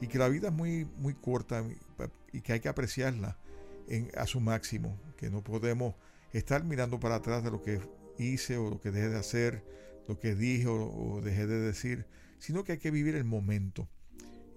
y 0.00 0.06
que 0.08 0.18
la 0.18 0.28
vida 0.28 0.48
es 0.48 0.54
muy, 0.54 0.86
muy 0.96 1.14
corta 1.14 1.64
y 2.32 2.40
que 2.40 2.52
hay 2.52 2.60
que 2.60 2.68
apreciarla 2.68 3.38
en, 3.88 4.10
a 4.16 4.26
su 4.26 4.40
máximo, 4.40 4.98
que 5.16 5.30
no 5.30 5.42
podemos 5.42 5.94
estar 6.32 6.64
mirando 6.64 6.98
para 6.98 7.16
atrás 7.16 7.44
de 7.44 7.50
lo 7.50 7.62
que 7.62 7.80
hice 8.18 8.56
o 8.56 8.70
lo 8.70 8.80
que 8.80 8.90
dejé 8.90 9.08
de 9.08 9.18
hacer, 9.18 9.64
lo 10.08 10.18
que 10.18 10.34
dije 10.34 10.66
o, 10.68 11.20
dejé 11.22 11.46
de 11.46 11.60
decir, 11.60 12.06
sino 12.38 12.64
que 12.64 12.72
hay 12.72 12.78
que 12.78 12.90
vivir 12.90 13.14
el 13.14 13.24
momento. 13.24 13.88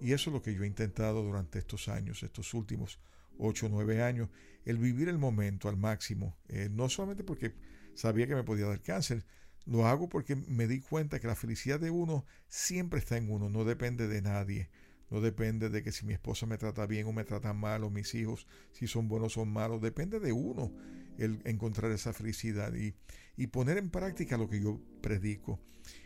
Y 0.00 0.12
eso 0.12 0.30
es 0.30 0.34
lo 0.34 0.42
que 0.42 0.54
yo 0.54 0.62
he 0.62 0.66
intentado 0.66 1.22
durante 1.22 1.58
estos 1.58 1.88
años, 1.88 2.22
estos 2.22 2.54
últimos 2.54 3.00
8 3.38 3.66
o 3.66 3.68
9 3.68 4.02
años, 4.02 4.28
el 4.64 4.78
vivir 4.78 5.08
el 5.08 5.18
momento 5.18 5.68
al 5.68 5.76
máximo, 5.76 6.36
eh, 6.48 6.68
no 6.70 6.88
solamente 6.88 7.24
porque 7.24 7.54
sabía 7.94 8.26
que 8.26 8.34
me 8.34 8.44
podía 8.44 8.66
dar 8.66 8.82
cáncer, 8.82 9.24
lo 9.64 9.86
hago 9.86 10.08
porque 10.08 10.36
me 10.36 10.66
di 10.66 10.80
cuenta 10.80 11.20
que 11.20 11.26
la 11.26 11.34
felicidad 11.34 11.80
de 11.80 11.90
uno 11.90 12.24
siempre 12.48 13.00
está 13.00 13.16
en 13.16 13.30
uno, 13.30 13.50
no 13.50 13.64
depende 13.64 14.08
de 14.08 14.22
nadie. 14.22 14.70
No 15.10 15.22
depende 15.22 15.70
de 15.70 15.82
que 15.82 15.90
si 15.90 16.04
mi 16.04 16.12
esposa 16.12 16.44
me 16.44 16.58
trata 16.58 16.86
bien 16.86 17.06
o 17.06 17.12
me 17.12 17.24
trata 17.24 17.54
mal, 17.54 17.82
o 17.84 17.90
mis 17.90 18.14
hijos, 18.14 18.46
si 18.72 18.86
son 18.86 19.08
buenos 19.08 19.38
o 19.38 19.40
son 19.40 19.48
malos. 19.50 19.80
Depende 19.80 20.20
de 20.20 20.32
uno 20.32 20.70
el 21.18 21.40
encontrar 21.44 21.90
esa 21.92 22.12
felicidad 22.12 22.74
y, 22.74 22.94
y 23.36 23.48
poner 23.48 23.76
en 23.78 23.90
práctica 23.90 24.38
lo 24.38 24.48
que 24.48 24.60
yo 24.60 24.80
predico. 25.00 25.60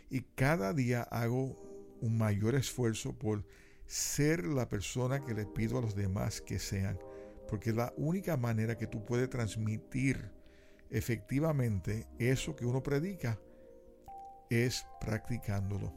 Y 0.09 0.21
cada 0.35 0.73
día 0.73 1.03
hago 1.03 1.97
un 2.01 2.17
mayor 2.17 2.55
esfuerzo 2.55 3.17
por 3.17 3.45
ser 3.85 4.45
la 4.45 4.69
persona 4.69 5.23
que 5.23 5.33
le 5.33 5.45
pido 5.45 5.77
a 5.77 5.81
los 5.81 5.95
demás 5.95 6.41
que 6.41 6.59
sean. 6.59 6.99
Porque 7.47 7.71
la 7.71 7.93
única 7.97 8.37
manera 8.37 8.77
que 8.77 8.87
tú 8.87 9.05
puedes 9.05 9.29
transmitir 9.29 10.31
efectivamente 10.89 12.07
eso 12.19 12.55
que 12.55 12.65
uno 12.65 12.83
predica 12.83 13.39
es 14.49 14.85
practicándolo. 14.99 15.93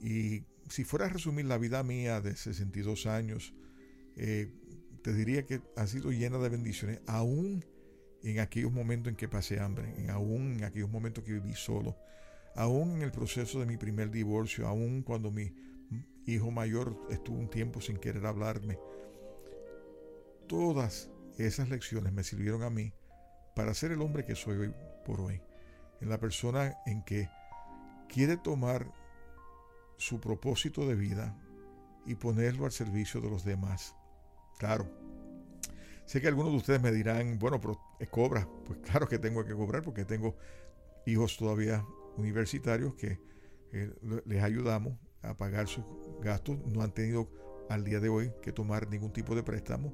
Y 0.00 0.44
si 0.68 0.84
fuera 0.84 1.06
a 1.06 1.08
resumir 1.08 1.46
la 1.46 1.58
vida 1.58 1.82
mía 1.82 2.20
de 2.20 2.36
62 2.36 3.06
años, 3.06 3.54
eh, 4.16 4.52
te 5.02 5.12
diría 5.12 5.44
que 5.46 5.60
ha 5.76 5.86
sido 5.86 6.10
llena 6.10 6.38
de 6.38 6.48
bendiciones, 6.48 7.00
aún 7.06 7.64
en 8.30 8.40
aquellos 8.40 8.72
momentos 8.72 9.10
en 9.10 9.16
que 9.16 9.28
pasé 9.28 9.60
hambre, 9.60 9.94
en 9.98 10.10
aún 10.10 10.54
en 10.54 10.64
aquellos 10.64 10.90
momentos 10.90 11.24
que 11.24 11.32
viví 11.32 11.54
solo, 11.54 11.96
aún 12.54 12.96
en 12.96 13.02
el 13.02 13.12
proceso 13.12 13.60
de 13.60 13.66
mi 13.66 13.76
primer 13.76 14.10
divorcio, 14.10 14.66
aún 14.66 15.02
cuando 15.02 15.30
mi 15.30 15.52
hijo 16.26 16.50
mayor 16.50 16.98
estuvo 17.10 17.38
un 17.38 17.48
tiempo 17.48 17.80
sin 17.80 17.98
querer 17.98 18.26
hablarme, 18.26 18.78
Todas 20.48 21.10
esas 21.38 21.68
lecciones 21.68 22.12
me 22.12 22.22
sirvieron 22.22 22.62
a 22.62 22.70
mí 22.70 22.92
para 23.56 23.74
ser 23.74 23.90
el 23.90 24.00
hombre 24.00 24.24
que 24.24 24.36
soy 24.36 24.58
hoy 24.58 24.74
por 25.04 25.20
hoy. 25.20 25.42
En 26.00 26.08
la 26.08 26.20
persona 26.20 26.76
en 26.86 27.02
que 27.02 27.28
quiere 28.08 28.36
tomar 28.36 28.86
su 29.96 30.20
propósito 30.20 30.86
de 30.86 30.94
vida 30.94 31.36
y 32.04 32.14
ponerlo 32.14 32.64
al 32.64 32.72
servicio 32.72 33.20
de 33.20 33.30
los 33.30 33.44
demás. 33.44 33.96
Claro. 34.58 35.05
Sé 36.06 36.20
que 36.20 36.28
algunos 36.28 36.52
de 36.52 36.58
ustedes 36.58 36.82
me 36.82 36.92
dirán, 36.92 37.38
bueno, 37.38 37.60
pero 37.60 37.80
cobra. 38.10 38.48
Pues 38.64 38.78
claro 38.80 39.08
que 39.08 39.18
tengo 39.18 39.44
que 39.44 39.54
cobrar 39.54 39.82
porque 39.82 40.04
tengo 40.04 40.36
hijos 41.04 41.36
todavía 41.36 41.84
universitarios 42.16 42.94
que 42.94 43.20
eh, 43.72 43.92
les 44.24 44.42
ayudamos 44.42 44.98
a 45.22 45.36
pagar 45.36 45.68
sus 45.68 45.84
gastos. 46.22 46.58
No 46.66 46.82
han 46.82 46.92
tenido 46.92 47.28
al 47.68 47.84
día 47.84 48.00
de 48.00 48.08
hoy 48.08 48.32
que 48.42 48.52
tomar 48.52 48.88
ningún 48.88 49.12
tipo 49.12 49.34
de 49.34 49.42
préstamo 49.42 49.92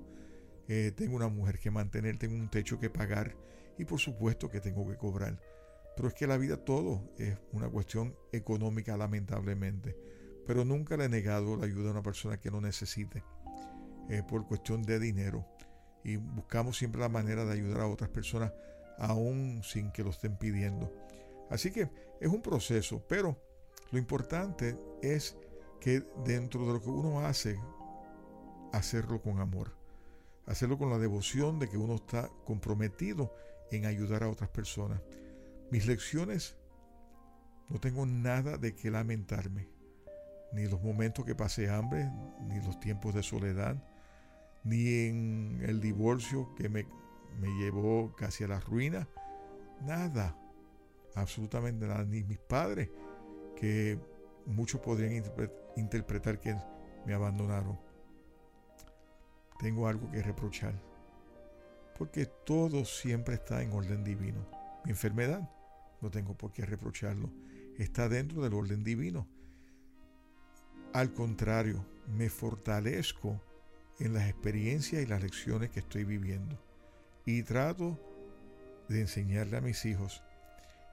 eh, 0.68 0.92
tengo 0.92 1.16
una 1.16 1.28
mujer 1.28 1.58
que 1.58 1.70
mantener, 1.70 2.18
tengo 2.18 2.34
un 2.34 2.48
techo 2.48 2.78
que 2.78 2.90
pagar 2.90 3.36
y 3.78 3.84
por 3.84 3.98
supuesto 3.98 4.48
que 4.48 4.60
tengo 4.60 4.88
que 4.88 4.96
cobrar. 4.96 5.38
Pero 5.96 6.08
es 6.08 6.14
que 6.14 6.26
la 6.26 6.38
vida 6.38 6.56
todo 6.56 7.12
es 7.18 7.36
una 7.52 7.68
cuestión 7.68 8.16
económica 8.32 8.96
lamentablemente. 8.96 9.96
Pero 10.46 10.64
nunca 10.64 10.96
le 10.96 11.04
he 11.04 11.08
negado 11.08 11.56
la 11.56 11.66
ayuda 11.66 11.88
a 11.88 11.92
una 11.92 12.02
persona 12.02 12.38
que 12.40 12.50
no 12.50 12.60
necesite 12.60 13.22
eh, 14.08 14.22
por 14.26 14.46
cuestión 14.46 14.82
de 14.82 14.98
dinero. 14.98 15.46
Y 16.04 16.16
buscamos 16.16 16.78
siempre 16.78 17.00
la 17.00 17.08
manera 17.08 17.44
de 17.44 17.52
ayudar 17.52 17.82
a 17.82 17.86
otras 17.86 18.10
personas 18.10 18.52
aún 18.98 19.62
sin 19.64 19.90
que 19.92 20.04
lo 20.04 20.10
estén 20.10 20.36
pidiendo. 20.36 20.92
Así 21.50 21.70
que 21.70 21.90
es 22.20 22.28
un 22.28 22.42
proceso, 22.42 23.04
pero 23.08 23.40
lo 23.90 23.98
importante 23.98 24.78
es 25.02 25.36
que 25.80 26.02
dentro 26.24 26.66
de 26.66 26.72
lo 26.72 26.80
que 26.80 26.88
uno 26.88 27.20
hace, 27.20 27.58
hacerlo 28.72 29.20
con 29.20 29.40
amor 29.40 29.82
hacerlo 30.46 30.78
con 30.78 30.90
la 30.90 30.98
devoción 30.98 31.58
de 31.58 31.68
que 31.68 31.76
uno 31.76 31.96
está 31.96 32.28
comprometido 32.44 33.34
en 33.70 33.86
ayudar 33.86 34.22
a 34.22 34.28
otras 34.28 34.50
personas. 34.50 35.00
Mis 35.70 35.86
lecciones 35.86 36.56
no 37.68 37.80
tengo 37.80 38.04
nada 38.04 38.58
de 38.58 38.74
que 38.74 38.90
lamentarme, 38.90 39.68
ni 40.52 40.66
los 40.66 40.82
momentos 40.82 41.24
que 41.24 41.34
pasé 41.34 41.70
hambre, 41.70 42.10
ni 42.40 42.60
los 42.60 42.78
tiempos 42.80 43.14
de 43.14 43.22
soledad, 43.22 43.82
ni 44.64 45.06
en 45.06 45.60
el 45.62 45.80
divorcio 45.80 46.54
que 46.54 46.68
me, 46.68 46.86
me 47.40 47.48
llevó 47.58 48.14
casi 48.16 48.44
a 48.44 48.48
la 48.48 48.60
ruina, 48.60 49.08
nada, 49.82 50.36
absolutamente 51.14 51.86
nada, 51.86 52.04
ni 52.04 52.22
mis 52.22 52.38
padres, 52.38 52.90
que 53.56 53.98
muchos 54.46 54.80
podrían 54.80 55.24
interpretar 55.76 56.40
que 56.40 56.56
me 57.06 57.14
abandonaron 57.14 57.78
tengo 59.62 59.86
algo 59.86 60.10
que 60.10 60.20
reprochar. 60.22 60.74
Porque 61.96 62.26
todo 62.26 62.84
siempre 62.84 63.36
está 63.36 63.62
en 63.62 63.72
orden 63.72 64.02
divino. 64.02 64.44
Mi 64.84 64.90
enfermedad, 64.90 65.48
no 66.00 66.10
tengo 66.10 66.36
por 66.36 66.52
qué 66.52 66.66
reprocharlo. 66.66 67.30
Está 67.78 68.08
dentro 68.08 68.42
del 68.42 68.54
orden 68.54 68.82
divino. 68.82 69.28
Al 70.92 71.12
contrario, 71.12 71.86
me 72.08 72.28
fortalezco 72.28 73.40
en 73.98 74.14
las 74.14 74.28
experiencias 74.28 75.02
y 75.02 75.06
las 75.06 75.22
lecciones 75.22 75.70
que 75.70 75.80
estoy 75.80 76.04
viviendo. 76.04 76.58
Y 77.24 77.42
trato 77.42 77.98
de 78.88 79.00
enseñarle 79.00 79.56
a 79.56 79.60
mis 79.60 79.84
hijos 79.84 80.22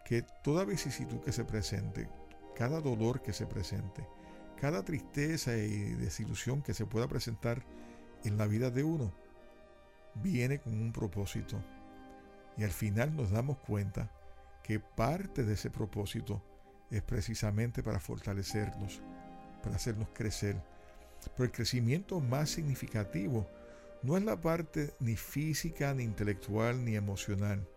que 0.06 0.24
toda 0.44 0.66
vicisitud 0.66 1.20
que 1.22 1.32
se 1.32 1.44
presente, 1.46 2.08
cada 2.56 2.82
dolor 2.82 3.22
que 3.22 3.34
se 3.34 3.46
presente, 3.46 4.06
cada 4.60 4.84
tristeza 4.84 5.56
y 5.56 5.94
desilusión 5.96 6.62
que 6.62 6.74
se 6.74 6.86
pueda 6.86 7.08
presentar 7.08 7.64
en 8.24 8.38
la 8.38 8.48
vida 8.48 8.70
de 8.70 8.84
uno 8.84 9.14
viene 10.16 10.60
con 10.60 10.74
un 10.74 10.92
propósito. 10.92 11.64
Y 12.58 12.64
al 12.64 12.72
final 12.72 13.16
nos 13.16 13.32
damos 13.32 13.58
cuenta 13.60 14.12
que 14.64 14.80
parte 14.80 15.44
de 15.44 15.54
ese 15.54 15.70
propósito 15.70 16.44
es 16.92 17.02
precisamente 17.02 17.84
para 17.84 18.00
fortalecernos, 18.00 19.02
para 19.64 19.76
hacernos 19.76 20.10
crecer. 20.14 20.62
Pero 21.36 21.46
el 21.46 21.52
crecimiento 21.52 22.20
más 22.20 22.50
significativo 22.50 23.48
no 24.02 24.18
es 24.18 24.24
la 24.24 24.40
parte 24.40 24.94
ni 25.00 25.16
física, 25.16 25.94
ni 25.94 26.04
intelectual, 26.04 26.84
ni 26.86 26.96
emocional, 26.96 27.68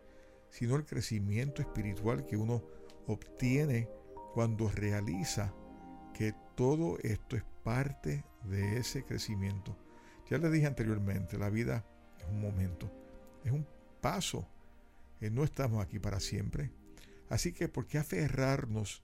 sino 0.50 0.76
el 0.76 0.84
crecimiento 0.84 1.62
espiritual 1.62 2.26
que 2.26 2.36
uno 2.36 2.62
obtiene 3.06 3.88
cuando 4.34 4.70
realiza 4.70 5.52
que 6.14 6.34
todo 6.54 6.98
esto 7.02 7.36
es 7.36 7.44
parte 7.64 8.24
de 8.44 8.78
ese 8.78 9.04
crecimiento. 9.04 9.76
Ya 10.30 10.38
le 10.38 10.50
dije 10.50 10.66
anteriormente, 10.66 11.38
la 11.38 11.50
vida 11.50 11.84
es 12.18 12.26
un 12.26 12.40
momento, 12.40 12.90
es 13.44 13.52
un 13.52 13.66
paso. 14.00 14.46
Eh, 15.20 15.30
no 15.30 15.44
estamos 15.44 15.82
aquí 15.82 15.98
para 15.98 16.20
siempre. 16.20 16.70
Así 17.28 17.52
que, 17.52 17.68
¿por 17.68 17.86
qué 17.86 17.98
aferrarnos 17.98 19.02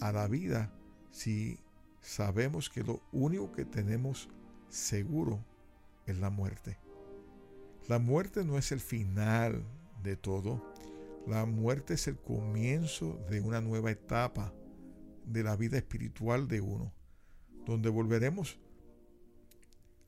a 0.00 0.12
la 0.12 0.26
vida 0.26 0.72
si 1.10 1.60
sabemos 2.02 2.68
que 2.68 2.82
lo 2.82 3.00
único 3.12 3.52
que 3.52 3.64
tenemos 3.64 4.28
seguro 4.68 5.42
es 6.06 6.18
la 6.18 6.30
muerte? 6.30 6.76
La 7.88 7.98
muerte 7.98 8.44
no 8.44 8.58
es 8.58 8.72
el 8.72 8.80
final 8.80 9.64
de 10.02 10.16
todo. 10.16 10.62
La 11.26 11.46
muerte 11.46 11.94
es 11.94 12.06
el 12.08 12.18
comienzo 12.18 13.18
de 13.30 13.40
una 13.40 13.60
nueva 13.60 13.90
etapa 13.90 14.52
de 15.24 15.42
la 15.42 15.56
vida 15.56 15.78
espiritual 15.78 16.48
de 16.48 16.60
uno, 16.60 16.92
donde 17.64 17.88
volveremos 17.88 18.58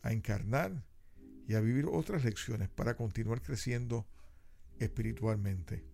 a 0.02 0.12
encarnar 0.12 0.84
y 1.46 1.54
a 1.54 1.60
vivir 1.60 1.86
otras 1.86 2.24
lecciones 2.24 2.68
para 2.68 2.96
continuar 2.96 3.42
creciendo 3.42 4.06
espiritualmente. 4.78 5.84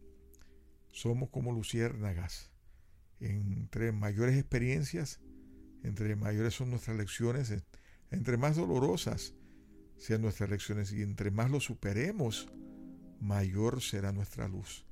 Somos 0.92 1.30
como 1.30 1.52
luciérnagas. 1.52 2.50
Entre 3.20 3.92
mayores 3.92 4.36
experiencias, 4.38 5.20
entre 5.82 6.14
mayores 6.16 6.54
son 6.54 6.70
nuestras 6.70 6.96
lecciones, 6.96 7.52
entre 8.10 8.36
más 8.36 8.56
dolorosas 8.56 9.34
sean 9.96 10.22
nuestras 10.22 10.48
lecciones 10.48 10.92
y 10.92 11.02
entre 11.02 11.30
más 11.30 11.50
lo 11.50 11.60
superemos, 11.60 12.48
mayor 13.20 13.82
será 13.82 14.12
nuestra 14.12 14.48
luz. 14.48 14.86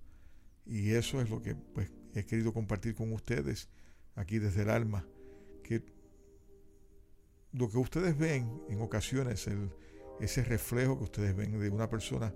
Y 0.67 0.91
eso 0.91 1.21
es 1.23 1.31
lo 1.31 1.41
que 1.41 1.55
pues, 1.55 1.91
he 2.15 2.27
querido 2.27 2.53
compartir 2.53 2.95
con 2.95 3.13
ustedes 3.13 3.69
aquí 4.15 4.39
desde 4.39 4.63
el 4.63 4.71
alma, 4.71 5.07
que 5.65 5.83
lo 7.53 7.71
que 7.71 7.79
ustedes 7.79 8.19
ven 8.19 8.63
en 8.69 8.83
ocasiones, 8.83 9.49
ese 10.21 10.45
reflejo 10.45 10.99
que 10.99 11.05
ustedes 11.05 11.35
ven 11.35 11.59
de 11.59 11.71
una 11.71 11.89
persona, 11.89 12.35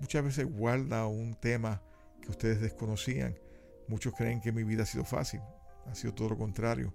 muchas 0.00 0.24
veces 0.24 0.46
guarda 0.46 1.06
un 1.06 1.34
tema 1.34 1.82
que 2.22 2.30
ustedes 2.30 2.60
desconocían. 2.60 3.38
Muchos 3.86 4.14
creen 4.14 4.40
que 4.40 4.52
mi 4.52 4.64
vida 4.64 4.84
ha 4.84 4.86
sido 4.86 5.04
fácil, 5.04 5.40
ha 5.86 5.94
sido 5.94 6.14
todo 6.14 6.30
lo 6.30 6.38
contrario. 6.38 6.94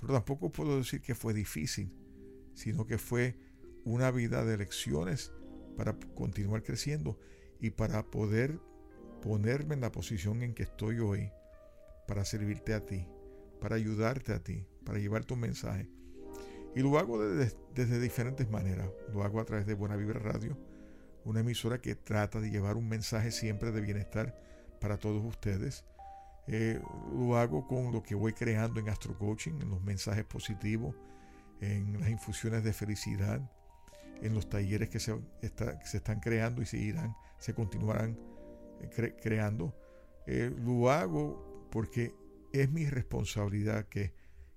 Pero 0.00 0.14
tampoco 0.14 0.50
puedo 0.50 0.78
decir 0.78 1.00
que 1.00 1.14
fue 1.14 1.34
difícil, 1.34 1.92
sino 2.54 2.86
que 2.86 2.98
fue 2.98 3.36
una 3.84 4.10
vida 4.10 4.44
de 4.44 4.56
lecciones 4.56 5.32
para 5.76 5.98
continuar 6.14 6.62
creciendo 6.62 7.18
y 7.60 7.70
para 7.70 8.04
poder 8.10 8.60
ponerme 9.22 9.74
en 9.74 9.80
la 9.80 9.92
posición 9.92 10.42
en 10.42 10.54
que 10.54 10.64
estoy 10.64 10.98
hoy, 11.00 11.30
para 12.06 12.24
servirte 12.24 12.74
a 12.74 12.84
ti, 12.84 13.06
para 13.60 13.76
ayudarte 13.76 14.32
a 14.32 14.42
ti, 14.42 14.66
para 14.84 14.98
llevar 14.98 15.24
tu 15.24 15.36
mensaje. 15.36 15.90
Y 16.74 16.80
lo 16.80 16.98
hago 16.98 17.20
desde, 17.20 18.00
diferentes 18.00 18.48
maneras. 18.48 18.88
Lo 19.12 19.22
hago 19.24 19.40
a 19.40 19.44
través 19.44 19.66
de 19.66 19.74
Buena 19.74 19.96
Vibra 19.96 20.20
Radio, 20.20 20.56
una 21.24 21.40
emisora 21.40 21.80
que 21.80 21.94
trata 21.94 22.40
de 22.40 22.50
llevar 22.50 22.76
un 22.76 22.88
mensaje 22.88 23.30
siempre 23.30 23.72
de 23.72 23.80
bienestar 23.80 24.38
para 24.80 24.98
todos 24.98 25.24
ustedes. 25.24 25.84
Eh, 26.50 26.80
lo 27.14 27.36
hago 27.36 27.66
con 27.66 27.92
lo 27.92 28.02
que 28.02 28.14
voy 28.14 28.32
creando 28.32 28.80
en 28.80 28.88
Astro 28.88 29.16
Coaching, 29.18 29.60
en 29.60 29.68
los 29.68 29.82
mensajes 29.82 30.24
positivos, 30.24 30.94
en 31.60 32.00
las 32.00 32.08
infusiones 32.08 32.64
de 32.64 32.72
felicidad, 32.72 33.40
en 34.22 34.34
los 34.34 34.48
talleres 34.48 34.88
que 34.88 34.98
se, 34.98 35.14
están 35.42 36.20
creando 36.20 36.62
y 36.62 36.66
se 36.66 36.78
irán, 36.78 37.14
se 37.38 37.52
continuarán 37.52 38.18
eh, 38.80 39.14
creando. 39.22 39.76
Eh, 40.26 40.50
lo 40.64 40.90
hago 40.90 41.68
porque 41.70 42.14
es 42.52 42.70
mi 42.70 42.86
responsabilidad 42.86 43.86
que 43.86 44.14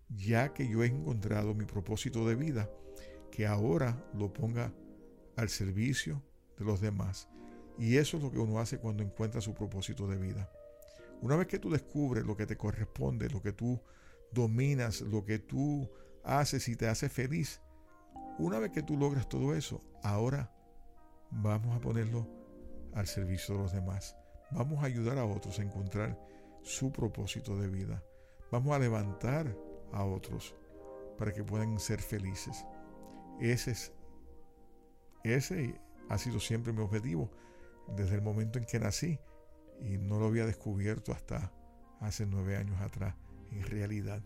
ya 0.08 0.54
que 0.54 0.68
yo 0.68 0.84
he 0.84 0.88
encontrado 0.88 1.54
mi 1.54 1.66
propósito 1.66 2.26
de 2.26 2.36
vida, 2.36 2.70
que 3.32 3.46
ahora 3.46 4.06
lo 4.14 4.32
ponga 4.32 4.74
al 5.36 5.50
servicio 5.50 6.24
de 6.58 6.66
los 6.66 6.80
demás. 6.80 7.28
Y 7.78 7.98
eso 7.98 8.18
es 8.18 8.24
lo 8.24 8.32
que 8.32 8.40
uno 8.40 8.60
hace 8.60 8.78
cuando 8.78 9.04
encuentra 9.04 9.42
su 9.42 9.54
propósito 9.54 10.08
de 10.08 10.18
vida. 10.18 10.50
Una 11.22 11.36
vez 11.36 11.48
que 11.48 11.60
tú 11.60 11.70
descubres 11.70 12.26
lo 12.26 12.36
que 12.36 12.48
te 12.48 12.58
corresponde, 12.58 13.30
lo 13.30 13.42
que 13.42 13.54
tú 13.54 13.80
dominas, 14.32 15.02
lo 15.02 15.24
que 15.24 15.40
tú 15.40 15.90
haces 16.24 16.68
y 16.68 16.76
te 16.76 16.88
hace 16.88 17.10
feliz, 17.10 17.62
una 18.40 18.60
vez 18.60 18.72
que 18.72 18.82
tú 18.82 18.98
logras 18.98 19.30
todo 19.30 19.54
eso, 19.54 19.84
ahora 20.04 20.52
vamos 21.30 21.76
a 21.76 21.80
ponerlo 21.80 22.28
al 22.94 23.08
servicio 23.08 23.56
de 23.56 23.62
los 23.62 23.72
demás. 23.72 24.16
Vamos 24.52 24.84
a 24.84 24.88
ayudar 24.88 25.18
a 25.18 25.26
otros 25.26 25.60
a 25.60 25.64
encontrar 25.64 26.20
su 26.64 26.92
propósito 26.92 27.58
de 27.58 27.68
vida. 27.68 28.04
Vamos 28.52 28.76
a 28.76 28.80
levantar 28.80 29.56
a 29.94 30.04
otros 30.04 30.56
para 31.18 31.32
que 31.32 31.44
puedan 31.44 31.80
ser 31.80 32.02
felices. 32.02 32.66
Ese, 33.40 33.72
es, 33.72 33.94
ese 35.24 35.80
ha 36.10 36.18
sido 36.18 36.40
siempre 36.40 36.74
mi 36.74 36.82
objetivo 36.82 37.30
desde 37.96 38.16
el 38.16 38.22
momento 38.22 38.60
en 38.60 38.66
que 38.66 38.80
nací 38.80 39.20
y 39.82 39.98
no 39.98 40.20
lo 40.20 40.28
había 40.28 40.46
descubierto 40.46 41.12
hasta 41.12 41.52
hace 42.00 42.26
nueve 42.26 42.58
años 42.58 42.80
atrás 42.82 43.16
en 43.52 43.64
realidad. 43.64 44.22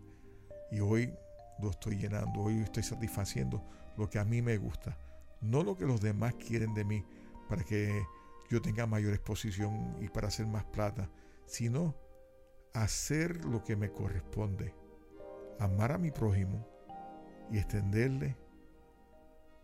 Y 0.71 0.79
hoy 0.79 1.13
lo 1.59 1.69
estoy 1.69 1.97
llenando, 1.97 2.41
hoy 2.41 2.59
estoy 2.59 2.83
satisfaciendo 2.83 3.63
lo 3.97 4.09
que 4.09 4.19
a 4.19 4.25
mí 4.25 4.41
me 4.41 4.57
gusta, 4.57 4.97
no 5.41 5.63
lo 5.63 5.77
que 5.77 5.85
los 5.85 6.01
demás 6.01 6.35
quieren 6.35 6.73
de 6.73 6.83
mí 6.83 7.03
para 7.49 7.63
que 7.63 8.03
yo 8.49 8.61
tenga 8.61 8.85
mayor 8.85 9.13
exposición 9.13 9.97
y 10.01 10.09
para 10.09 10.27
hacer 10.27 10.47
más 10.47 10.65
plata, 10.65 11.09
sino 11.45 11.95
hacer 12.73 13.45
lo 13.45 13.63
que 13.63 13.75
me 13.75 13.91
corresponde, 13.91 14.73
amar 15.59 15.91
a 15.91 15.97
mi 15.97 16.11
prójimo 16.11 16.67
y 17.51 17.57
extenderle 17.57 18.35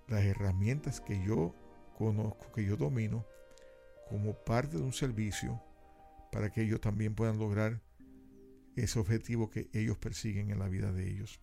las 0.08 0.24
herramientas 0.24 1.02
que 1.02 1.22
yo 1.24 1.54
conozco, 1.98 2.52
que 2.54 2.66
yo 2.66 2.78
domino, 2.78 3.26
como 4.10 4.34
parte 4.34 4.78
de 4.78 4.84
un 4.84 4.94
servicio 4.94 5.62
para 6.32 6.50
que 6.50 6.64
ellos 6.64 6.82
también 6.82 7.14
puedan 7.14 7.38
lograr 7.38 7.82
ese 8.76 9.00
objetivo 9.00 9.50
que 9.50 9.70
ellos 9.74 9.98
persiguen 9.98 10.50
en 10.50 10.60
la 10.60 10.68
vida 10.68 10.92
de 10.92 11.10
ellos. 11.10 11.40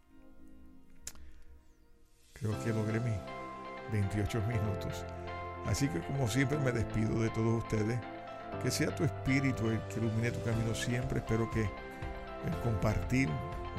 Creo 2.33 2.59
que 2.65 2.73
logré 2.73 3.01
mis 3.01 3.17
28 3.93 4.43
minutos. 4.47 5.05
Así 5.67 5.89
que 5.89 6.01
como 6.01 6.29
siempre 6.29 6.59
me 6.59 6.73
despido 6.73 7.21
de 7.23 7.31
todos 7.31 7.63
ustedes. 7.63 7.99
Que 8.63 8.71
sea 8.71 8.95
tu 8.95 9.05
espíritu 9.05 9.69
el 9.69 9.81
que 9.89 10.01
ilumine 10.01 10.31
tu 10.31 10.43
camino 10.43 10.75
siempre. 10.75 11.19
Espero 11.19 11.51
que 11.51 11.63
el 11.63 12.61
compartir 12.63 13.29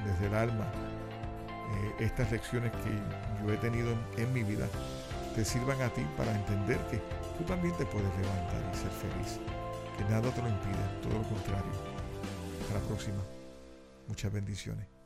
desde 0.05 0.27
el 0.27 0.35
alma 0.35 0.71
eh, 1.71 2.05
estas 2.05 2.31
lecciones 2.31 2.71
que 2.71 3.43
yo 3.43 3.53
he 3.53 3.57
tenido 3.57 3.95
en, 4.17 4.33
mi 4.33 4.43
vida 4.43 4.67
te 5.35 5.45
sirvan 5.45 5.81
a 5.81 5.89
ti 5.89 6.05
para 6.17 6.33
entender 6.35 6.77
que 6.89 6.97
tú 7.37 7.43
también 7.45 7.75
te 7.77 7.85
puedes 7.85 8.09
levantar 8.17 8.61
y 8.73 8.77
ser 8.77 8.91
feliz. 8.91 9.39
Que 9.99 10.05
nada 10.05 10.31
te 10.31 10.41
lo 10.41 10.47
impide, 10.47 11.01
todo 11.03 11.11
lo 11.11 11.27
contrario. 11.27 11.73
Hasta 12.61 12.73
la 12.73 12.79
próxima. 12.87 13.21
Muchas 14.07 14.31
bendiciones. 14.31 14.98